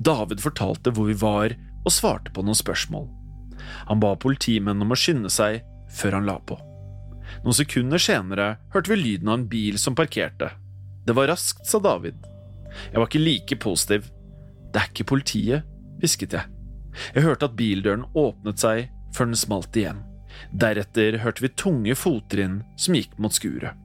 David 0.00 0.40
fortalte 0.40 0.92
hvor 0.96 1.10
vi 1.10 1.18
var, 1.20 1.52
og 1.86 1.92
svarte 1.92 2.32
på 2.34 2.42
noen 2.42 2.56
spørsmål. 2.56 3.04
Han 3.90 4.00
ba 4.02 4.16
politimennene 4.18 4.86
om 4.86 4.94
å 4.94 4.98
skynde 4.98 5.30
seg 5.32 5.60
før 5.92 6.18
han 6.18 6.26
la 6.28 6.38
på. 6.40 6.56
Noen 7.44 7.58
sekunder 7.58 8.00
senere 8.02 8.48
hørte 8.72 8.92
vi 8.92 8.98
lyden 9.00 9.30
av 9.30 9.40
en 9.40 9.48
bil 9.50 9.78
som 9.78 9.94
parkerte. 9.98 10.50
Det 11.06 11.14
var 11.14 11.28
raskt, 11.30 11.66
sa 11.68 11.78
David. 11.82 12.18
Jeg 12.90 12.98
var 12.98 13.08
ikke 13.08 13.22
like 13.22 13.60
positiv. 13.62 14.08
Det 14.72 14.80
er 14.80 14.90
ikke 14.90 15.10
politiet, 15.12 15.68
hvisket 16.00 16.34
jeg. 16.36 16.52
Jeg 17.14 17.26
hørte 17.26 17.50
at 17.50 17.56
bildøren 17.58 18.06
åpnet 18.16 18.60
seg 18.60 18.88
før 19.14 19.30
den 19.30 19.38
smalt 19.38 19.76
igjen. 19.76 20.02
Deretter 20.52 21.20
hørte 21.22 21.44
vi 21.44 21.52
tunge 21.54 21.96
fottrinn 21.98 22.60
som 22.80 22.96
gikk 22.96 23.16
mot 23.22 23.34
skuret. 23.34 23.76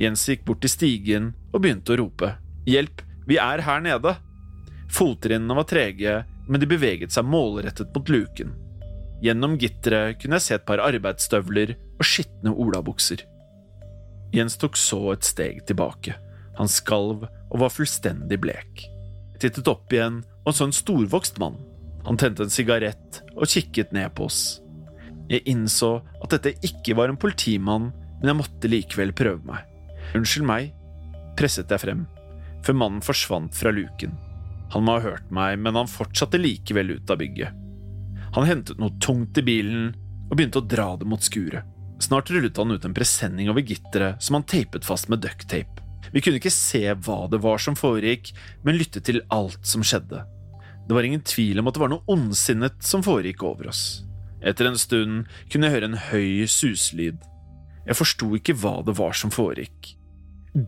Jens 0.00 0.24
gikk 0.28 0.46
bort 0.48 0.62
til 0.64 0.72
stigen 0.72 1.32
og 1.52 1.62
begynte 1.62 1.94
å 1.94 2.00
rope. 2.00 2.34
Hjelp, 2.68 3.02
vi 3.28 3.36
er 3.40 3.64
her 3.66 3.82
nede! 3.84 4.16
Fottrinnene 4.90 5.54
var 5.54 5.68
trege, 5.70 6.22
men 6.48 6.62
de 6.62 6.68
beveget 6.70 7.14
seg 7.14 7.28
målrettet 7.28 7.92
mot 7.94 8.08
luken. 8.10 8.54
Gjennom 9.20 9.58
gitteret 9.60 10.18
kunne 10.20 10.38
jeg 10.38 10.46
se 10.46 10.56
et 10.56 10.66
par 10.66 10.80
arbeidsstøvler 10.82 11.74
og 11.76 12.06
skitne 12.08 12.54
olabukser. 12.56 13.22
Jens 14.34 14.56
tok 14.60 14.78
så 14.78 15.12
et 15.12 15.26
steg 15.26 15.60
tilbake. 15.68 16.14
Han 16.58 16.70
skalv 16.70 17.26
og 17.26 17.60
var 17.62 17.72
fullstendig 17.74 18.40
blek. 18.40 18.86
Jeg 19.34 19.42
tittet 19.44 19.68
opp 19.70 19.92
igjen 19.92 20.22
og 20.46 20.56
så 20.56 20.66
en 20.66 20.74
storvokst 20.74 21.40
mann. 21.42 21.58
Han 22.06 22.18
tente 22.20 22.46
en 22.46 22.52
sigarett 22.52 23.20
og 23.36 23.48
kikket 23.50 23.92
ned 23.92 24.14
på 24.16 24.28
oss. 24.30 24.59
Jeg 25.30 25.46
innså 25.50 26.00
at 26.20 26.32
dette 26.34 26.56
ikke 26.66 26.96
var 26.98 27.10
en 27.10 27.20
politimann, 27.20 27.90
men 28.20 28.32
jeg 28.32 28.38
måtte 28.40 28.70
likevel 28.70 29.14
prøve 29.16 29.44
meg. 29.46 29.62
Unnskyld 30.18 30.46
meg, 30.48 30.72
presset 31.38 31.70
jeg 31.70 31.82
frem, 31.84 32.04
før 32.66 32.76
mannen 32.80 33.04
forsvant 33.04 33.54
fra 33.56 33.72
luken. 33.74 34.16
Han 34.74 34.86
må 34.86 34.96
ha 34.98 35.04
hørt 35.04 35.30
meg, 35.34 35.58
men 35.62 35.78
han 35.78 35.90
fortsatte 35.90 36.38
likevel 36.38 36.96
ut 36.96 37.10
av 37.10 37.20
bygget. 37.22 37.54
Han 38.34 38.46
hentet 38.46 38.78
noe 38.78 38.94
tungt 39.02 39.38
i 39.38 39.46
bilen 39.46 39.92
og 40.28 40.36
begynte 40.36 40.60
å 40.60 40.66
dra 40.66 40.92
det 40.98 41.08
mot 41.10 41.22
skuret. 41.22 41.66
Snart 42.00 42.30
rullet 42.32 42.56
han 42.56 42.72
ut 42.72 42.84
en 42.86 42.96
presenning 42.96 43.50
over 43.52 43.64
gitteret 43.66 44.22
som 44.22 44.38
han 44.38 44.46
teipet 44.48 44.86
fast 44.86 45.10
med 45.12 45.22
ducktape. 45.22 45.82
Vi 46.10 46.22
kunne 46.24 46.40
ikke 46.40 46.52
se 46.54 46.82
hva 46.90 47.24
det 47.30 47.42
var 47.44 47.60
som 47.62 47.76
foregikk, 47.78 48.32
men 48.66 48.78
lyttet 48.78 49.06
til 49.06 49.20
alt 49.30 49.60
som 49.66 49.84
skjedde. 49.86 50.24
Det 50.88 50.96
var 50.96 51.06
ingen 51.06 51.22
tvil 51.22 51.60
om 51.60 51.68
at 51.70 51.76
det 51.76 51.82
var 51.82 51.92
noe 51.92 52.06
ondsinnet 52.10 52.80
som 52.82 53.04
foregikk 53.04 53.44
over 53.46 53.70
oss. 53.70 54.00
Etter 54.40 54.70
en 54.70 54.78
stund 54.80 55.26
kunne 55.52 55.68
jeg 55.68 55.76
høre 55.76 55.90
en 55.90 56.00
høy 56.10 56.46
suslyd. 56.48 57.18
Jeg 57.86 57.98
forsto 57.98 58.30
ikke 58.38 58.56
hva 58.60 58.78
det 58.86 58.96
var 59.00 59.16
som 59.16 59.32
foregikk. 59.34 59.94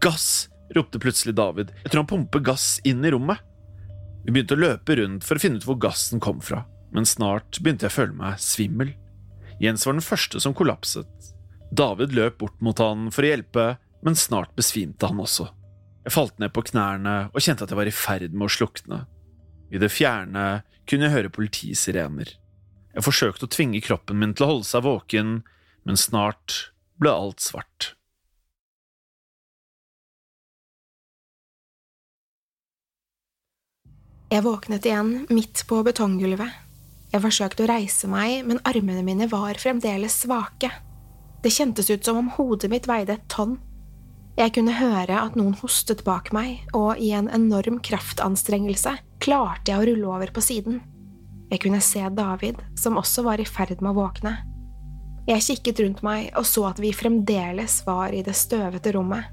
Gass! 0.03 0.49
ropte 0.73 0.97
plutselig 0.97 1.35
David. 1.37 1.73
Jeg 1.83 1.93
tror 1.93 2.07
han 2.07 2.09
pumper 2.09 2.41
gass 2.41 2.79
inn 2.89 3.05
i 3.05 3.11
rommet. 3.13 3.43
Vi 4.25 4.33
begynte 4.33 4.57
å 4.57 4.63
løpe 4.63 4.97
rundt 4.97 5.27
for 5.27 5.37
å 5.37 5.43
finne 5.43 5.61
ut 5.61 5.67
hvor 5.69 5.77
gassen 5.83 6.23
kom 6.23 6.39
fra 6.41 6.63
men 6.93 7.09
snart 7.09 7.61
begynte 7.61 7.87
jeg 7.87 7.93
å 7.93 7.97
føle 7.97 8.17
meg 8.17 8.43
svimmel. 8.43 8.93
Jens 9.63 9.87
var 9.87 9.97
den 9.97 10.05
første 10.05 10.41
som 10.43 10.55
kollapset. 10.57 11.09
David 11.73 12.13
løp 12.17 12.39
bort 12.43 12.59
mot 12.65 12.79
han 12.83 13.09
for 13.15 13.25
å 13.25 13.33
hjelpe, 13.33 13.67
men 14.05 14.19
snart 14.19 14.53
besvimte 14.59 15.09
han 15.09 15.23
også. 15.23 15.49
Jeg 16.03 16.13
falt 16.13 16.39
ned 16.43 16.53
på 16.53 16.65
knærne 16.69 17.17
og 17.31 17.41
kjente 17.41 17.65
at 17.65 17.73
jeg 17.73 17.79
var 17.79 17.89
i 17.89 17.95
ferd 17.95 18.35
med 18.35 18.49
å 18.49 18.53
slukne. 18.53 19.05
I 19.73 19.81
det 19.81 19.89
fjerne 19.95 20.47
kunne 20.85 21.09
jeg 21.09 21.15
høre 21.15 21.33
politisirener. 21.33 22.35
Jeg 22.93 23.07
forsøkte 23.07 23.49
å 23.49 23.53
tvinge 23.53 23.81
kroppen 23.85 24.21
min 24.21 24.35
til 24.37 24.45
å 24.45 24.51
holde 24.53 24.69
seg 24.69 24.85
våken, 24.85 25.41
men 25.89 25.99
snart 25.99 26.73
ble 27.01 27.13
alt 27.13 27.41
svart. 27.41 27.95
Jeg 34.33 34.45
våknet 34.47 34.87
igjen 34.89 35.27
midt 35.29 35.65
på 35.69 35.83
betonggulvet. 35.85 36.61
Jeg 37.13 37.21
forsøkte 37.21 37.67
å 37.67 37.69
reise 37.69 38.09
meg, 38.09 38.47
men 38.49 38.63
armene 38.65 39.03
mine 39.05 39.29
var 39.29 39.59
fremdeles 39.61 40.23
svake. 40.23 40.71
Det 41.45 41.53
kjentes 41.53 41.91
ut 41.91 42.07
som 42.07 42.21
om 42.21 42.31
hodet 42.39 42.71
mitt 42.73 42.89
veide 42.89 43.19
et 43.19 43.27
tonn. 43.33 43.59
Jeg 44.39 44.55
kunne 44.57 44.79
høre 44.79 45.19
at 45.21 45.37
noen 45.37 45.53
hostet 45.61 46.01
bak 46.07 46.31
meg, 46.33 46.63
og 46.73 46.97
i 46.97 47.11
en 47.13 47.29
enorm 47.29 47.83
kraftanstrengelse 47.85 48.95
klarte 49.21 49.75
jeg 49.75 49.83
å 49.83 49.89
rulle 49.91 50.15
over 50.15 50.33
på 50.33 50.45
siden. 50.45 50.81
Jeg 51.53 51.61
kunne 51.61 51.83
se 51.85 52.01
David, 52.17 52.63
som 52.81 52.97
også 52.97 53.27
var 53.27 53.41
i 53.41 53.45
ferd 53.45 53.83
med 53.83 53.93
å 53.93 53.99
våkne. 54.01 54.39
Jeg 55.29 55.45
kikket 55.45 55.83
rundt 55.85 56.01
meg 56.03 56.31
og 56.39 56.47
så 56.49 56.65
at 56.71 56.81
vi 56.83 56.95
fremdeles 56.97 57.83
var 57.87 58.15
i 58.17 58.23
det 58.25 58.35
støvete 58.35 58.95
rommet. 58.97 59.29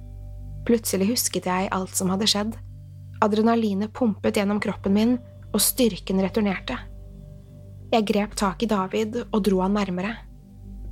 Plutselig 0.68 1.08
husket 1.14 1.48
jeg 1.50 1.72
alt 1.74 1.96
som 1.96 2.12
hadde 2.12 2.28
skjedd. 2.30 2.58
Adrenalinet 3.24 3.94
pumpet 3.96 4.38
gjennom 4.38 4.60
kroppen 4.62 4.96
min, 4.96 5.16
og 5.50 5.64
styrken 5.64 6.20
returnerte. 6.22 6.76
Jeg 7.90 8.06
grep 8.06 8.36
tak 8.38 8.62
i 8.62 8.70
David 8.70 9.16
og 9.24 9.40
dro 9.48 9.64
han 9.64 9.74
nærmere. 9.74 10.12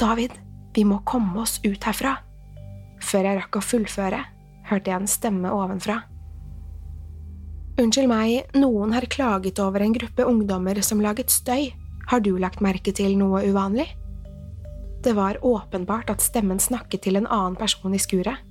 David, 0.02 0.32
vi 0.74 0.88
må 0.88 1.04
komme 1.06 1.44
oss 1.44 1.60
ut 1.62 1.84
herfra. 1.86 2.16
Før 3.04 3.28
jeg 3.28 3.38
rakk 3.38 3.60
å 3.60 3.68
fullføre, 3.68 4.24
hørte 4.72 4.90
jeg 4.90 5.04
en 5.04 5.12
stemme 5.12 5.52
ovenfra. 5.54 6.00
Unnskyld 7.78 8.10
meg, 8.10 8.48
noen 8.58 8.94
har 8.96 9.06
klaget 9.06 9.60
over 9.62 9.84
en 9.86 9.94
gruppe 9.94 10.26
ungdommer 10.26 10.80
som 10.82 11.02
laget 11.04 11.30
støy. 11.30 11.70
Har 12.10 12.24
du 12.26 12.32
lagt 12.42 12.64
merke 12.64 12.90
til 12.96 13.14
noe 13.20 13.44
uvanlig? 13.46 13.86
Det 15.06 15.14
var 15.14 15.38
åpenbart 15.46 16.10
at 16.10 16.24
stemmen 16.26 16.58
snakket 16.58 17.04
til 17.06 17.20
en 17.20 17.28
annen 17.30 17.58
person 17.60 17.94
i 17.94 18.02
skuret. 18.02 18.42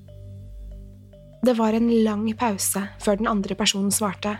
Det 1.43 1.57
var 1.59 1.75
en 1.75 1.91
lang 2.05 2.29
pause 2.39 2.85
før 3.03 3.19
den 3.19 3.27
andre 3.27 3.57
personen 3.59 3.91
svarte. 3.91 4.37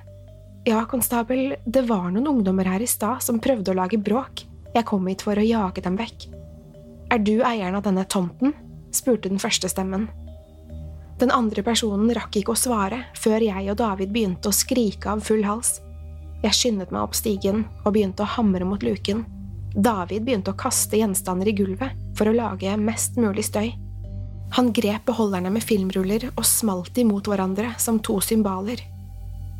Ja, 0.67 0.85
konstabel, 0.87 1.57
det 1.67 1.83
var 1.91 2.07
noen 2.11 2.31
ungdommer 2.37 2.71
her 2.71 2.83
i 2.83 2.87
stad 2.91 3.23
som 3.27 3.43
prøvde 3.43 3.75
å 3.75 3.79
lage 3.79 3.99
bråk. 3.99 4.45
Jeg 4.75 4.87
kom 4.87 5.07
hit 5.11 5.27
for 5.27 5.39
å 5.39 5.47
jage 5.47 5.83
dem 5.83 5.99
vekk. 5.99 6.29
Er 7.11 7.23
du 7.23 7.41
eieren 7.43 7.79
av 7.79 7.85
denne 7.87 8.07
tomten? 8.07 8.55
spurte 8.95 9.29
den 9.29 9.43
første 9.43 9.69
stemmen. 9.69 10.07
Den 11.21 11.33
andre 11.33 11.63
personen 11.65 12.11
rakk 12.13 12.37
ikke 12.37 12.53
å 12.53 12.59
svare 12.61 13.07
før 13.17 13.41
jeg 13.41 13.71
og 13.73 13.79
David 13.81 14.13
begynte 14.13 14.51
å 14.51 14.57
skrike 14.57 15.15
av 15.15 15.23
full 15.25 15.47
hals. 15.49 15.79
Jeg 16.43 16.57
skyndet 16.57 16.93
meg 16.93 17.07
opp 17.07 17.17
stigen 17.17 17.65
og 17.85 17.95
begynte 17.95 18.27
å 18.27 18.33
hamre 18.37 18.67
mot 18.69 18.85
luken. 18.85 19.25
David 19.73 20.27
begynte 20.27 20.53
å 20.53 20.59
kaste 20.61 21.01
gjenstander 21.01 21.49
i 21.49 21.57
gulvet 21.57 21.97
for 22.17 22.29
å 22.29 22.37
lage 22.37 22.77
mest 22.81 23.17
mulig 23.21 23.47
støy. 23.49 23.73
Han 24.57 24.71
grep 24.77 25.09
beholderne 25.09 25.51
med 25.53 25.65
filmruller 25.65 26.29
og 26.35 26.45
smalt 26.47 26.97
imot 27.01 27.29
hverandre 27.29 27.73
som 27.83 27.99
to 27.99 28.21
symbaler. 28.23 28.85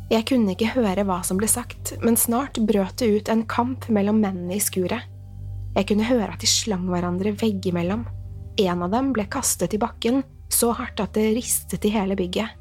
Jeg 0.07 0.23
kunne 0.29 0.53
ikke 0.53 0.71
høre 0.77 1.03
hva 1.03 1.19
som 1.27 1.41
ble 1.41 1.49
sagt, 1.51 1.97
men 2.05 2.15
snart 2.15 2.61
brøt 2.63 3.01
det 3.01 3.09
ut 3.11 3.29
en 3.33 3.43
kamp 3.49 3.89
mellom 3.91 4.21
mennene 4.23 4.55
i 4.55 4.63
skuret. 4.63 5.03
Jeg 5.75 5.89
kunne 5.89 6.07
høre 6.07 6.31
at 6.31 6.41
de 6.41 6.47
slang 6.49 6.87
hverandre 6.87 7.35
veggimellom. 7.37 8.05
En 8.57 8.85
av 8.85 8.93
dem 8.93 9.11
ble 9.13 9.27
kastet 9.29 9.75
i 9.75 9.81
bakken, 9.81 10.23
så 10.49 10.71
hardt 10.77 11.01
at 11.03 11.13
det 11.17 11.35
ristet 11.37 11.85
i 11.85 11.93
hele 11.93 12.17
bygget. 12.17 12.55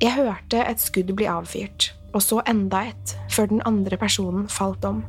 Jeg 0.00 0.16
hørte 0.16 0.62
et 0.64 0.80
skudd 0.80 1.12
bli 1.12 1.26
avfyrt, 1.28 1.90
og 2.16 2.22
så 2.24 2.40
enda 2.48 2.86
et, 2.88 3.16
før 3.30 3.50
den 3.52 3.62
andre 3.68 3.98
personen 4.00 4.48
falt 4.48 4.84
om. 4.88 5.02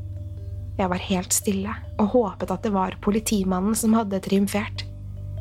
Jeg 0.80 0.90
var 0.92 1.04
helt 1.04 1.36
stille 1.36 1.74
og 2.00 2.12
håpet 2.16 2.52
at 2.52 2.64
det 2.66 2.74
var 2.76 2.98
politimannen 3.04 3.78
som 3.78 3.96
hadde 3.96 4.20
triumfert. 4.24 4.86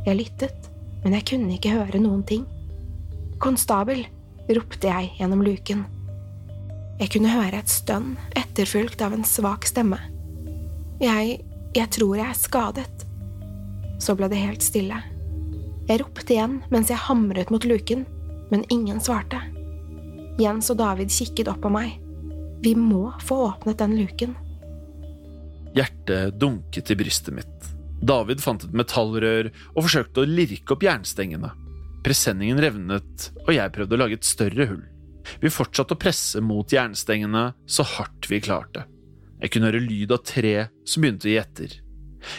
Jeg 0.07 0.19
lyttet, 0.19 0.71
men 1.03 1.17
jeg 1.17 1.27
kunne 1.33 1.57
ikke 1.57 1.75
høre 1.75 2.03
noen 2.03 2.23
ting. 2.27 2.47
Konstabel, 3.41 4.05
ropte 4.51 4.91
jeg 4.91 5.15
gjennom 5.19 5.43
luken. 5.47 5.85
Jeg 7.01 7.13
kunne 7.15 7.33
høre 7.33 7.63
et 7.63 7.73
stønn, 7.73 8.17
etterfulgt 8.37 9.01
av 9.03 9.15
en 9.17 9.25
svak 9.25 9.65
stemme. 9.69 9.99
Jeg… 11.01 11.41
jeg 11.73 11.89
tror 11.95 12.19
jeg 12.19 12.29
er 12.29 12.37
skadet. 12.37 13.07
Så 14.03 14.17
ble 14.19 14.29
det 14.29 14.43
helt 14.43 14.65
stille. 14.65 14.99
Jeg 15.91 16.05
ropte 16.05 16.37
igjen 16.37 16.61
mens 16.71 16.91
jeg 16.93 17.03
hamret 17.09 17.49
mot 17.51 17.65
luken, 17.67 18.05
men 18.53 18.63
ingen 18.71 19.01
svarte. 19.03 19.41
Jens 20.39 20.71
og 20.71 20.79
David 20.79 21.11
kikket 21.11 21.49
opp 21.51 21.65
på 21.65 21.73
meg. 21.75 21.97
Vi 22.63 22.77
må 22.79 23.09
få 23.27 23.41
åpnet 23.49 23.81
den 23.81 23.97
luken. 23.99 24.37
Hjertet 25.75 26.37
dunket 26.39 26.93
i 26.95 26.97
brystet 26.99 27.35
mitt. 27.35 27.71
David 28.07 28.39
fant 28.43 28.63
et 28.65 28.77
metallrør 28.77 29.51
og 29.75 29.83
forsøkte 29.83 30.23
å 30.23 30.31
lirke 30.31 30.77
opp 30.77 30.87
jernstengene. 30.87 31.51
Presenningen 32.07 32.63
revnet, 32.63 33.27
og 33.43 33.51
jeg 33.53 33.75
prøvde 33.75 33.97
å 33.97 34.01
lage 34.01 34.17
et 34.21 34.29
større 34.29 34.69
hull. 34.71 34.85
Vi 35.43 35.53
fortsatte 35.53 35.97
å 35.97 36.01
presse 36.01 36.41
mot 36.41 36.71
jernstengene 36.71 37.51
så 37.67 37.87
hardt 37.97 38.31
vi 38.31 38.41
klarte. 38.47 38.87
Jeg 39.43 39.53
kunne 39.53 39.73
høre 39.73 39.83
lyd 39.83 40.15
av 40.15 40.23
tre 40.23 40.55
som 40.87 41.03
begynte 41.03 41.27
å 41.27 41.33
gi 41.33 41.41
etter. 41.43 41.75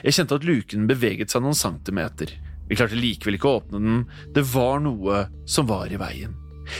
Jeg 0.06 0.16
kjente 0.16 0.40
at 0.40 0.48
luken 0.48 0.88
beveget 0.88 1.34
seg 1.34 1.44
noen 1.44 1.58
centimeter. 1.58 2.32
Vi 2.72 2.78
klarte 2.80 2.96
likevel 2.96 3.36
ikke 3.36 3.50
å 3.50 3.58
åpne 3.60 3.80
den, 3.84 4.04
det 4.32 4.46
var 4.48 4.80
noe 4.80 5.26
som 5.44 5.68
var 5.68 5.92
i 5.92 6.00
veien. 6.00 6.38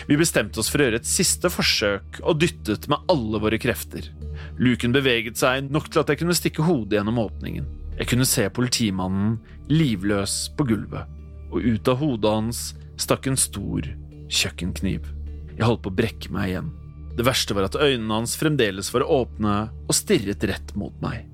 Vi 0.08 0.16
bestemte 0.16 0.62
oss 0.62 0.70
for 0.72 0.80
å 0.80 0.86
gjøre 0.86 1.02
et 1.02 1.10
siste 1.10 1.50
forsøk 1.52 2.22
og 2.22 2.38
dyttet 2.40 2.86
med 2.88 3.10
alle 3.12 3.42
våre 3.44 3.58
krefter. 3.60 4.06
Luken 4.56 4.94
beveget 4.96 5.42
seg 5.42 5.68
nok 5.68 5.90
til 5.92 6.00
at 6.00 6.14
jeg 6.14 6.22
kunne 6.22 6.38
stikke 6.38 6.64
hodet 6.64 6.96
gjennom 6.96 7.20
åpningen. 7.20 7.66
Jeg 7.98 8.08
kunne 8.08 8.28
se 8.30 8.46
politimannen 8.56 9.34
livløs 9.68 10.36
på 10.56 10.70
gulvet, 10.70 11.10
og 11.52 11.60
ut 11.60 11.92
av 11.92 12.00
hodet 12.00 12.36
hans 12.38 12.62
stakk 12.96 13.28
en 13.28 13.40
stor 13.40 13.90
kjøkkenkniv. 14.32 15.10
Jeg 15.58 15.68
holdt 15.68 15.84
på 15.84 15.92
å 15.92 15.98
brekke 15.98 16.32
meg 16.32 16.54
igjen. 16.54 16.70
Det 17.18 17.26
verste 17.28 17.58
var 17.58 17.68
at 17.68 17.76
øynene 17.76 18.22
hans 18.22 18.38
fremdeles 18.40 18.94
var 18.96 19.04
åpne 19.04 19.58
og 19.84 19.98
stirret 19.98 20.48
rett 20.48 20.72
mot 20.80 20.96
meg. 21.04 21.28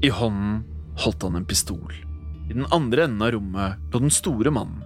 I 0.00 0.08
hånden 0.08 0.62
holdt 1.04 1.28
han 1.28 1.36
en 1.36 1.48
pistol. 1.48 1.92
I 2.52 2.54
den 2.54 2.66
andre 2.70 3.04
enden 3.04 3.22
av 3.22 3.30
rommet 3.32 3.92
lå 3.92 3.98
den 3.98 4.10
store 4.12 4.50
mannen. 4.52 4.82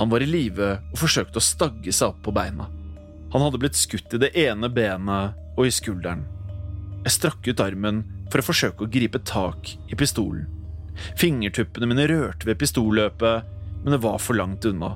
Han 0.00 0.08
var 0.08 0.22
i 0.24 0.26
live 0.26 0.68
og 0.94 0.96
forsøkte 0.96 1.36
å 1.36 1.44
stagge 1.44 1.92
seg 1.92 2.14
opp 2.14 2.22
på 2.24 2.32
beina. 2.32 2.70
Han 3.34 3.42
hadde 3.44 3.58
blitt 3.60 3.76
skutt 3.76 4.14
i 4.16 4.20
det 4.22 4.30
ene 4.40 4.70
benet 4.72 5.36
og 5.52 5.66
i 5.68 5.74
skulderen. 5.76 6.22
Jeg 7.04 7.12
strakk 7.18 7.50
ut 7.50 7.60
armen 7.60 8.00
for 8.32 8.40
å 8.40 8.46
forsøke 8.46 8.86
å 8.86 8.88
gripe 8.94 9.20
tak 9.28 9.74
i 9.92 9.98
pistolen. 9.98 10.46
Fingertuppene 11.20 11.90
mine 11.90 12.06
rørte 12.08 12.48
ved 12.48 12.56
pistolløpet, 12.62 13.52
men 13.82 13.92
det 13.92 14.00
var 14.06 14.16
for 14.16 14.40
langt 14.40 14.64
unna. 14.64 14.94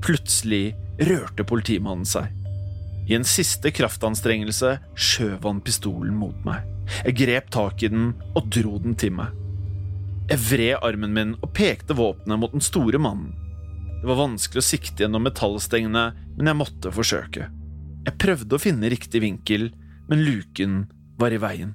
Plutselig 0.00 0.70
rørte 1.10 1.44
politimannen 1.44 2.08
seg. 2.08 2.32
I 3.04 3.18
en 3.18 3.28
siste 3.28 3.68
kraftanstrengelse 3.76 4.78
skjøv 4.96 5.44
han 5.44 5.60
pistolen 5.66 6.16
mot 6.16 6.40
meg. 6.48 6.64
Jeg 7.04 7.20
grep 7.20 7.52
tak 7.52 7.84
i 7.84 7.92
den 7.92 8.14
og 8.32 8.48
dro 8.48 8.78
den 8.80 8.96
til 8.96 9.12
meg. 9.20 9.36
Jeg 10.30 10.38
vred 10.46 10.76
armen 10.86 11.10
min 11.10 11.30
og 11.42 11.50
pekte 11.58 11.96
våpenet 11.98 12.38
mot 12.38 12.52
den 12.54 12.62
store 12.62 13.00
mannen. 13.02 13.32
Det 13.98 14.06
var 14.06 14.20
vanskelig 14.20 14.62
å 14.62 14.64
sikte 14.64 15.02
gjennom 15.02 15.24
metallstengene, 15.26 16.04
men 16.36 16.48
jeg 16.48 16.56
måtte 16.56 16.92
forsøke. 16.94 17.48
Jeg 18.06 18.18
prøvde 18.22 18.54
å 18.54 18.62
finne 18.62 18.88
riktig 18.92 19.20
vinkel, 19.24 19.72
men 20.08 20.22
luken 20.22 20.84
var 21.18 21.34
i 21.34 21.40
veien. 21.42 21.72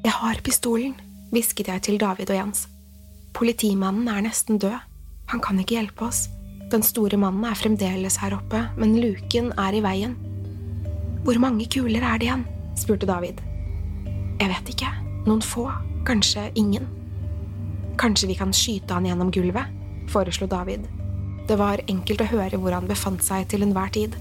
Jeg 0.00 0.14
har 0.16 0.40
pistolen, 0.42 0.94
hvisket 1.30 1.68
jeg 1.68 1.84
til 1.86 2.00
David 2.00 2.32
og 2.32 2.38
Jens. 2.38 2.62
Politimannen 3.36 4.08
er 4.08 4.24
nesten 4.24 4.58
død. 4.58 4.78
Han 5.30 5.42
kan 5.44 5.60
ikke 5.60 5.76
hjelpe 5.76 6.08
oss. 6.08 6.24
Den 6.72 6.82
store 6.86 7.18
mannen 7.20 7.44
er 7.46 7.58
fremdeles 7.58 8.16
her 8.22 8.32
oppe, 8.38 8.62
men 8.80 8.96
luken 8.96 9.52
er 9.60 9.76
i 9.76 9.82
veien. 9.84 10.16
Hvor 11.26 11.36
mange 11.42 11.68
kuler 11.68 12.00
er 12.00 12.16
det 12.16 12.30
igjen? 12.30 12.46
spurte 12.80 13.06
David. 13.06 13.44
Jeg 14.40 14.48
vet 14.54 14.72
ikke. 14.72 14.88
Noen 15.28 15.44
få. 15.44 15.68
Kanskje 16.08 16.48
ingen. 16.56 16.88
Kanskje 18.00 18.30
vi 18.30 18.34
kan 18.34 18.52
skyte 18.52 18.94
han 18.96 19.06
gjennom 19.06 19.30
gulvet? 19.30 19.76
foreslo 20.08 20.46
David. 20.46 20.86
Det 21.48 21.56
var 21.60 21.82
enkelt 21.86 22.22
å 22.24 22.28
høre 22.30 22.58
hvor 22.58 22.72
han 22.72 22.88
befant 22.88 23.20
seg 23.22 23.44
til 23.50 23.62
enhver 23.62 23.92
tid. 23.92 24.14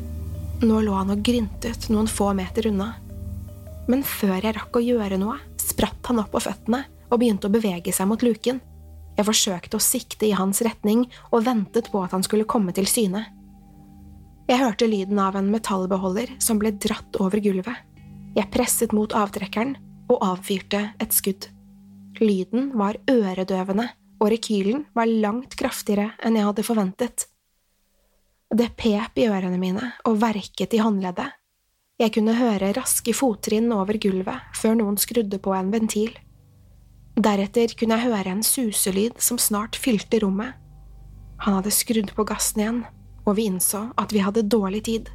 Nå 0.60 0.82
lå 0.84 0.94
han 0.98 1.14
og 1.14 1.22
gryntet 1.24 1.88
noen 1.88 2.10
få 2.12 2.34
meter 2.36 2.68
unna. 2.68 2.90
Men 3.88 4.04
før 4.04 4.36
jeg 4.36 4.58
rakk 4.58 4.76
å 4.76 4.84
gjøre 4.84 5.18
noe, 5.22 5.38
spratt 5.58 6.10
han 6.12 6.20
opp 6.20 6.34
på 6.34 6.42
føttene 6.44 6.84
og 7.08 7.22
begynte 7.22 7.48
å 7.48 7.54
bevege 7.54 7.94
seg 7.96 8.10
mot 8.12 8.26
luken. 8.26 8.60
Jeg 9.16 9.28
forsøkte 9.30 9.80
å 9.80 9.84
sikte 9.84 10.28
i 10.28 10.36
hans 10.36 10.60
retning 10.66 11.06
og 11.32 11.46
ventet 11.48 11.88
på 11.94 12.02
at 12.04 12.12
han 12.18 12.26
skulle 12.28 12.48
komme 12.50 12.76
til 12.76 12.88
syne. 12.88 13.24
Jeg 14.50 14.60
hørte 14.60 14.90
lyden 14.92 15.22
av 15.24 15.38
en 15.40 15.48
metallbeholder 15.54 16.36
som 16.44 16.60
ble 16.60 16.74
dratt 16.76 17.16
over 17.24 17.40
gulvet. 17.40 17.80
Jeg 18.36 18.52
presset 18.52 18.92
mot 18.92 19.16
avtrekkeren 19.16 19.78
og 20.12 20.20
avfyrte 20.34 20.90
et 21.00 21.16
skudd. 21.16 21.48
Lyden 22.20 22.72
var 22.78 23.00
øredøvende, 23.10 23.88
og 24.20 24.32
rekylen 24.34 24.86
var 24.96 25.08
langt 25.08 25.56
kraftigere 25.60 26.12
enn 26.26 26.36
jeg 26.36 26.48
hadde 26.50 26.66
forventet. 26.68 27.28
Det 28.50 28.72
pep 28.76 29.20
i 29.22 29.28
ørene 29.30 29.60
mine 29.62 29.92
og 30.10 30.18
verket 30.22 30.74
i 30.76 30.82
håndleddet. 30.84 31.36
Jeg 32.00 32.14
kunne 32.16 32.36
høre 32.36 32.72
raske 32.76 33.14
fottrinn 33.16 33.70
over 33.76 34.00
gulvet 34.02 34.56
før 34.56 34.78
noen 34.80 34.98
skrudde 35.00 35.40
på 35.44 35.54
en 35.56 35.72
ventil. 35.72 36.14
Deretter 37.20 37.76
kunne 37.80 37.98
jeg 37.98 38.12
høre 38.12 38.34
en 38.34 38.44
suselyd 38.46 39.20
som 39.24 39.40
snart 39.40 39.76
fylte 39.80 40.22
rommet. 40.24 40.56
Han 41.44 41.60
hadde 41.60 41.76
skrudd 41.76 42.12
på 42.16 42.26
gassen 42.28 42.64
igjen, 42.64 42.82
og 43.28 43.36
vi 43.38 43.48
innså 43.52 43.86
at 44.00 44.16
vi 44.16 44.24
hadde 44.24 44.48
dårlig 44.48 44.84
tid. 44.88 45.12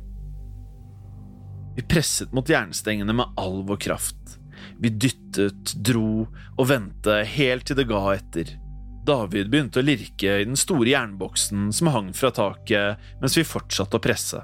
Vi 1.75 1.83
presset 1.91 2.33
mot 2.37 2.49
jernstengene 2.49 3.17
med 3.17 3.41
all 3.41 3.63
vår 3.67 3.81
kraft. 3.89 4.37
Vi 4.81 4.91
dyttet, 4.91 5.75
dro 5.87 6.27
og 6.27 6.69
vendte 6.69 7.23
helt 7.29 7.67
til 7.69 7.79
det 7.79 7.89
ga 7.91 8.03
etter. 8.15 8.55
David 9.05 9.51
begynte 9.53 9.83
å 9.83 9.85
lirke 9.85 10.39
i 10.41 10.47
den 10.47 10.57
store 10.57 10.89
jernboksen 10.89 11.69
som 11.77 11.91
hang 11.93 12.13
fra 12.17 12.31
taket, 12.33 13.01
mens 13.21 13.37
vi 13.37 13.45
fortsatte 13.45 13.99
å 13.99 14.03
presse. 14.03 14.41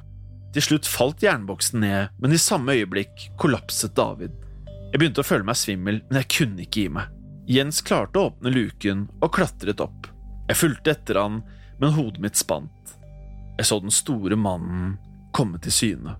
Til 0.52 0.66
slutt 0.66 0.88
falt 0.90 1.22
jernboksen 1.24 1.80
ned, 1.80 2.16
men 2.20 2.34
i 2.34 2.40
samme 2.40 2.74
øyeblikk 2.76 3.30
kollapset 3.40 3.94
David. 3.96 4.34
Jeg 4.90 4.98
begynte 4.98 5.22
å 5.22 5.26
føle 5.26 5.46
meg 5.46 5.56
svimmel, 5.56 6.02
men 6.08 6.20
jeg 6.20 6.30
kunne 6.34 6.64
ikke 6.66 6.84
gi 6.84 6.92
meg. 6.92 7.16
Jens 7.50 7.80
klarte 7.86 8.20
å 8.20 8.28
åpne 8.28 8.52
luken 8.52 9.06
og 9.22 9.32
klatret 9.34 9.80
opp. 9.82 10.10
Jeg 10.50 10.58
fulgte 10.58 10.92
etter 10.92 11.20
han, 11.22 11.40
men 11.80 11.94
hodet 11.96 12.20
mitt 12.22 12.38
spant. 12.38 12.96
Jeg 13.56 13.68
så 13.70 13.78
den 13.80 13.94
store 13.94 14.36
mannen 14.36 14.96
komme 15.36 15.60
til 15.62 15.72
syne. 15.72 16.16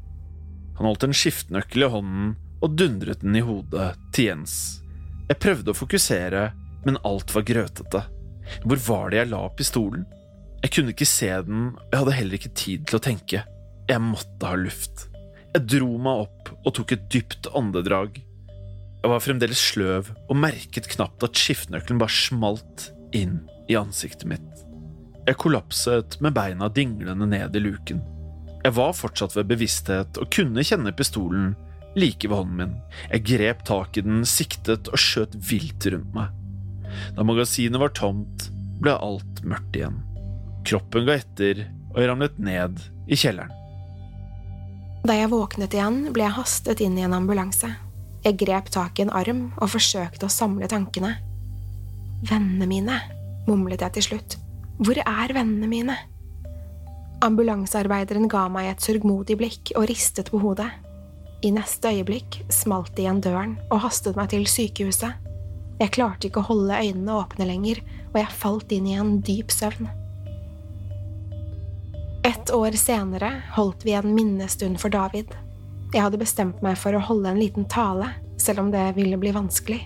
Han 0.79 0.89
holdt 0.89 1.05
en 1.05 1.17
skiftenøkkel 1.17 1.85
i 1.85 1.91
hånden 1.93 2.33
og 2.61 2.77
dundret 2.77 3.23
den 3.25 3.37
i 3.39 3.45
hodet 3.45 3.93
til 4.15 4.31
Jens. 4.31 4.55
Jeg 5.31 5.41
prøvde 5.43 5.73
å 5.73 5.79
fokusere, 5.79 6.47
men 6.87 6.99
alt 7.07 7.33
var 7.35 7.47
grøtete. 7.47 8.03
Hvor 8.65 8.83
var 8.87 9.13
det 9.13 9.21
jeg 9.21 9.31
la 9.31 9.43
pistolen? 9.57 10.07
Jeg 10.61 10.75
kunne 10.75 10.93
ikke 10.93 11.09
se 11.09 11.31
den, 11.47 11.71
og 11.77 11.93
jeg 11.93 12.03
hadde 12.03 12.17
heller 12.19 12.41
ikke 12.41 12.57
tid 12.59 12.89
til 12.89 12.99
å 12.99 13.05
tenke. 13.05 13.45
Jeg 13.89 14.05
måtte 14.05 14.49
ha 14.49 14.59
luft. 14.59 15.07
Jeg 15.55 15.67
dro 15.67 15.95
meg 16.03 16.27
opp 16.27 16.51
og 16.61 16.75
tok 16.77 16.97
et 16.97 17.07
dypt 17.13 17.49
åndedrag. 17.57 18.21
Jeg 19.01 19.13
var 19.13 19.23
fremdeles 19.25 19.63
sløv 19.71 20.11
og 20.13 20.37
merket 20.37 20.91
knapt 20.93 21.25
at 21.25 21.39
skiftenøkkelen 21.39 22.01
bare 22.03 22.13
smalt 22.13 22.91
inn 23.17 23.41
i 23.71 23.79
ansiktet 23.79 24.29
mitt. 24.29 24.67
Jeg 25.27 25.39
kollapset 25.41 26.19
med 26.21 26.37
beina 26.37 26.69
dinglende 26.73 27.29
ned 27.29 27.57
i 27.57 27.63
luken. 27.63 28.03
Jeg 28.61 28.77
var 28.77 28.93
fortsatt 28.97 29.37
ved 29.39 29.49
bevissthet 29.49 30.21
og 30.21 30.31
kunne 30.35 30.65
kjenne 30.67 30.93
pistolen 30.97 31.55
like 31.99 32.29
ved 32.29 32.37
hånden 32.37 32.59
min. 32.59 32.77
Jeg 33.11 33.27
grep 33.27 33.65
tak 33.69 33.99
i 33.99 34.05
den, 34.07 34.23
siktet 34.29 34.91
og 34.91 35.01
skjøt 35.01 35.37
vilt 35.51 35.87
rundt 35.91 36.15
meg. 36.17 36.35
Da 37.17 37.27
magasinet 37.27 37.81
var 37.81 37.95
tomt, 37.97 38.49
ble 38.83 38.97
alt 38.97 39.43
mørkt 39.47 39.79
igjen. 39.79 40.01
Kroppen 40.67 41.07
ga 41.09 41.17
etter, 41.21 41.65
og 41.93 42.03
jeg 42.03 42.11
ramlet 42.11 42.39
ned 42.43 42.83
i 43.11 43.19
kjelleren. 43.19 43.57
Da 45.01 45.17
jeg 45.17 45.31
våknet 45.33 45.73
igjen, 45.73 46.03
ble 46.13 46.27
jeg 46.27 46.37
hastet 46.37 46.83
inn 46.85 46.99
i 46.99 47.07
en 47.07 47.17
ambulanse. 47.17 47.71
Jeg 48.21 48.37
grep 48.43 48.69
tak 48.73 48.99
i 48.99 49.07
en 49.07 49.15
arm 49.17 49.47
og 49.57 49.73
forsøkte 49.73 50.29
å 50.29 50.33
samle 50.33 50.69
tankene. 50.69 51.15
Vennene 52.29 52.69
mine, 52.69 52.99
mumlet 53.47 53.81
jeg 53.81 53.97
til 53.97 54.09
slutt. 54.11 54.37
Hvor 54.81 55.01
er 55.01 55.33
vennene 55.33 55.69
mine? 55.71 55.97
Ambulansearbeideren 57.25 58.29
ga 58.33 58.47
meg 58.53 58.69
et 58.69 58.85
sørgmodig 58.85 59.39
blikk 59.41 59.73
og 59.77 59.89
ristet 59.89 60.29
på 60.33 60.41
hodet. 60.45 60.69
I 61.41 61.51
neste 61.57 61.89
øyeblikk 61.95 62.43
smalt 62.53 62.93
det 62.97 63.07
igjen 63.07 63.23
døren 63.25 63.53
og 63.71 63.81
hastet 63.87 64.19
meg 64.19 64.29
til 64.33 64.45
sykehuset. 64.45 65.17
Jeg 65.81 65.95
klarte 65.97 66.29
ikke 66.29 66.43
å 66.43 66.49
holde 66.51 66.77
øynene 66.77 67.17
åpne 67.17 67.47
lenger, 67.49 67.81
og 68.13 68.19
jeg 68.21 68.37
falt 68.43 68.75
inn 68.77 68.89
i 68.91 68.99
en 69.01 69.15
dyp 69.25 69.53
søvn. 69.55 69.89
Et 72.29 72.53
år 72.53 72.77
senere 72.77 73.31
holdt 73.57 73.87
vi 73.89 73.95
en 73.97 74.13
minnestund 74.13 74.77
for 74.83 74.93
David. 74.93 75.33
Jeg 75.95 76.05
hadde 76.05 76.21
bestemt 76.21 76.61
meg 76.63 76.77
for 76.79 76.93
å 76.93 77.01
holde 77.09 77.33
en 77.33 77.41
liten 77.41 77.65
tale, 77.73 78.11
selv 78.37 78.67
om 78.67 78.69
det 78.75 78.85
ville 78.99 79.17
bli 79.21 79.33
vanskelig. 79.33 79.81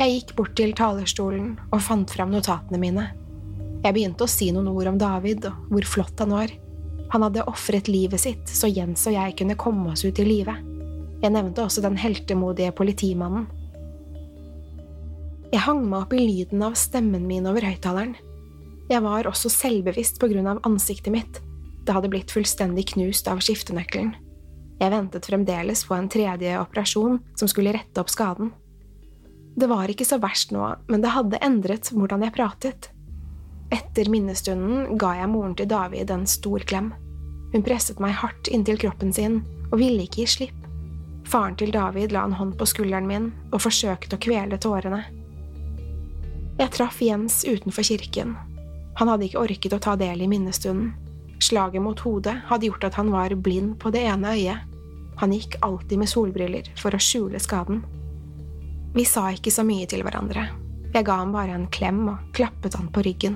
Jeg 0.00 0.14
gikk 0.16 0.32
bort 0.38 0.56
til 0.58 0.72
talerstolen 0.74 1.52
og 1.68 1.84
fant 1.84 2.10
fram 2.10 2.32
notatene 2.32 2.80
mine. 2.80 3.04
Jeg 3.84 3.92
begynte 3.92 4.24
å 4.24 4.32
si 4.32 4.48
noen 4.56 4.72
ord 4.72 4.94
om 4.94 4.98
David 4.98 5.44
og 5.50 5.68
hvor 5.68 5.86
flott 5.92 6.24
han 6.24 6.32
var. 6.32 6.56
Han 7.12 7.26
hadde 7.26 7.44
ofret 7.50 7.88
livet 7.90 8.22
sitt 8.22 8.48
så 8.50 8.70
Jens 8.70 9.04
og 9.08 9.14
jeg 9.16 9.36
kunne 9.38 9.58
komme 9.60 9.92
oss 9.92 10.04
ut 10.06 10.18
i 10.18 10.26
live. 10.26 10.54
Jeg 11.22 11.32
nevnte 11.32 11.64
også 11.64 11.84
den 11.84 11.98
heltemodige 12.00 12.72
politimannen. 12.76 13.46
Jeg 15.52 15.62
hang 15.62 15.84
meg 15.86 16.00
opp 16.02 16.14
i 16.16 16.22
lyden 16.24 16.64
av 16.66 16.74
stemmen 16.78 17.28
min 17.28 17.46
over 17.46 17.64
høyttaleren. 17.64 18.16
Jeg 18.90 19.00
var 19.04 19.28
også 19.30 19.48
selvbevisst 19.52 20.18
på 20.20 20.28
grunn 20.32 20.48
av 20.50 20.60
ansiktet 20.66 21.14
mitt. 21.14 21.38
Det 21.86 21.94
hadde 21.94 22.10
blitt 22.12 22.32
fullstendig 22.34 22.88
knust 22.94 23.28
av 23.30 23.40
skiftenøkkelen. 23.44 24.12
Jeg 24.80 24.90
ventet 24.90 25.28
fremdeles 25.30 25.84
på 25.86 25.94
en 25.96 26.10
tredje 26.10 26.56
operasjon 26.58 27.20
som 27.38 27.48
skulle 27.48 27.72
rette 27.76 28.02
opp 28.02 28.10
skaden. 28.10 28.50
Det 29.54 29.68
var 29.70 29.88
ikke 29.88 30.06
så 30.08 30.18
verst 30.18 30.50
nå, 30.50 30.66
men 30.90 31.04
det 31.04 31.14
hadde 31.14 31.40
endret 31.46 31.92
hvordan 31.94 32.26
jeg 32.26 32.34
pratet. 32.34 32.90
Etter 33.74 34.06
minnestunden 34.10 34.98
ga 35.00 35.16
jeg 35.18 35.30
moren 35.32 35.56
til 35.58 35.66
David 35.70 36.12
en 36.14 36.26
stor 36.30 36.62
klem. 36.68 36.92
Hun 37.54 37.64
presset 37.66 38.00
meg 38.02 38.14
hardt 38.20 38.50
inntil 38.52 38.78
kroppen 38.78 39.12
sin 39.14 39.40
og 39.70 39.80
ville 39.80 40.04
ikke 40.06 40.22
gi 40.22 40.30
slipp. 40.30 40.60
Faren 41.26 41.56
til 41.58 41.72
David 41.74 42.12
la 42.12 42.24
en 42.26 42.36
hånd 42.38 42.54
på 42.60 42.68
skulderen 42.68 43.08
min 43.08 43.30
og 43.50 43.62
forsøkte 43.64 44.18
å 44.18 44.22
kvele 44.22 44.58
tårene. 44.60 45.00
Jeg 46.60 46.70
traff 46.76 47.00
Jens 47.02 47.40
utenfor 47.48 47.86
kirken. 47.88 48.36
Han 49.00 49.10
hadde 49.10 49.26
ikke 49.26 49.42
orket 49.42 49.74
å 49.74 49.80
ta 49.82 49.96
del 49.98 50.22
i 50.22 50.28
minnestunden. 50.30 50.92
Slaget 51.42 51.82
mot 51.82 51.98
hodet 52.06 52.36
hadde 52.46 52.68
gjort 52.68 52.86
at 52.86 52.98
han 53.00 53.10
var 53.10 53.34
blind 53.34 53.74
på 53.82 53.90
det 53.94 54.04
ene 54.06 54.36
øyet. 54.36 54.70
Han 55.18 55.34
gikk 55.34 55.56
alltid 55.66 55.98
med 55.98 56.10
solbriller 56.10 56.70
for 56.78 56.94
å 56.94 57.02
skjule 57.02 57.40
skaden. 57.42 57.82
Vi 58.94 59.06
sa 59.08 59.26
ikke 59.34 59.50
så 59.50 59.64
mye 59.66 59.88
til 59.90 60.04
hverandre. 60.06 60.46
Jeg 60.94 61.06
ga 61.08 61.18
ham 61.18 61.34
bare 61.34 61.56
en 61.56 61.66
klem 61.74 62.04
og 62.12 62.30
klappet 62.36 62.78
han 62.78 62.86
på 62.94 63.02
ryggen. 63.02 63.34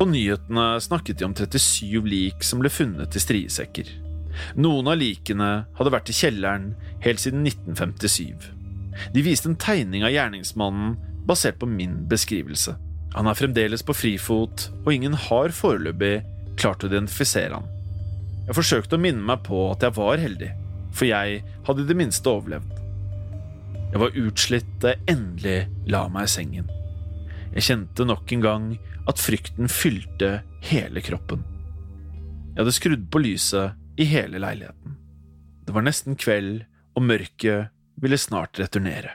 På 0.00 0.06
nyhetene 0.08 0.80
snakket 0.80 1.18
de 1.18 1.24
om 1.24 1.34
37 1.36 2.06
lik 2.08 2.44
som 2.46 2.62
ble 2.62 2.70
funnet 2.72 3.12
i 3.12 3.20
striesekker. 3.20 3.90
Noen 4.56 4.88
av 4.88 4.96
likene 4.96 5.48
hadde 5.76 5.92
vært 5.92 6.08
i 6.08 6.14
kjelleren 6.16 6.70
helt 7.04 7.20
siden 7.20 7.44
1957. 7.44 8.46
De 9.12 9.24
viste 9.26 9.50
en 9.50 9.58
tegning 9.60 10.06
av 10.08 10.14
gjerningsmannen 10.14 10.94
basert 11.28 11.60
på 11.60 11.68
min 11.68 11.98
beskrivelse. 12.08 12.78
Han 13.12 13.28
er 13.28 13.36
fremdeles 13.36 13.84
på 13.84 13.92
frifot, 13.92 14.70
og 14.86 14.90
ingen 14.94 15.18
har 15.28 15.52
foreløpig 15.52 16.14
klart 16.56 16.80
å 16.80 16.88
identifisere 16.88 17.60
han. 17.60 17.68
Jeg 18.48 18.56
forsøkte 18.56 18.96
å 18.96 19.04
minne 19.04 19.20
meg 19.20 19.44
på 19.44 19.66
at 19.68 19.84
jeg 19.84 19.98
var 20.00 20.24
heldig, 20.24 20.52
for 20.96 21.10
jeg 21.12 21.42
hadde 21.68 21.84
i 21.84 21.90
det 21.92 22.00
minste 22.00 22.32
overlevd. 22.32 22.72
Jeg 23.90 24.00
var 24.00 24.22
utslitt 24.24 24.76
da 24.80 24.94
jeg 24.94 25.12
endelig 25.12 25.58
la 25.92 26.06
meg 26.08 26.24
i 26.24 26.38
sengen. 26.40 26.76
Jeg 27.52 27.68
kjente 27.68 28.08
nok 28.08 28.32
en 28.32 28.48
gang 28.48 28.66
at 29.08 29.20
frykten 29.20 29.70
fylte 29.70 30.40
hele 30.66 31.02
kroppen. 31.04 31.44
Jeg 32.54 32.64
hadde 32.64 32.76
skrudd 32.76 33.06
på 33.12 33.22
lyset 33.22 34.00
i 34.00 34.06
hele 34.10 34.40
leiligheten. 34.42 34.96
Det 35.64 35.76
var 35.76 35.86
nesten 35.86 36.18
kveld, 36.18 36.64
og 36.98 37.06
mørket 37.06 37.70
ville 38.02 38.18
snart 38.18 38.58
returnere. 38.58 39.14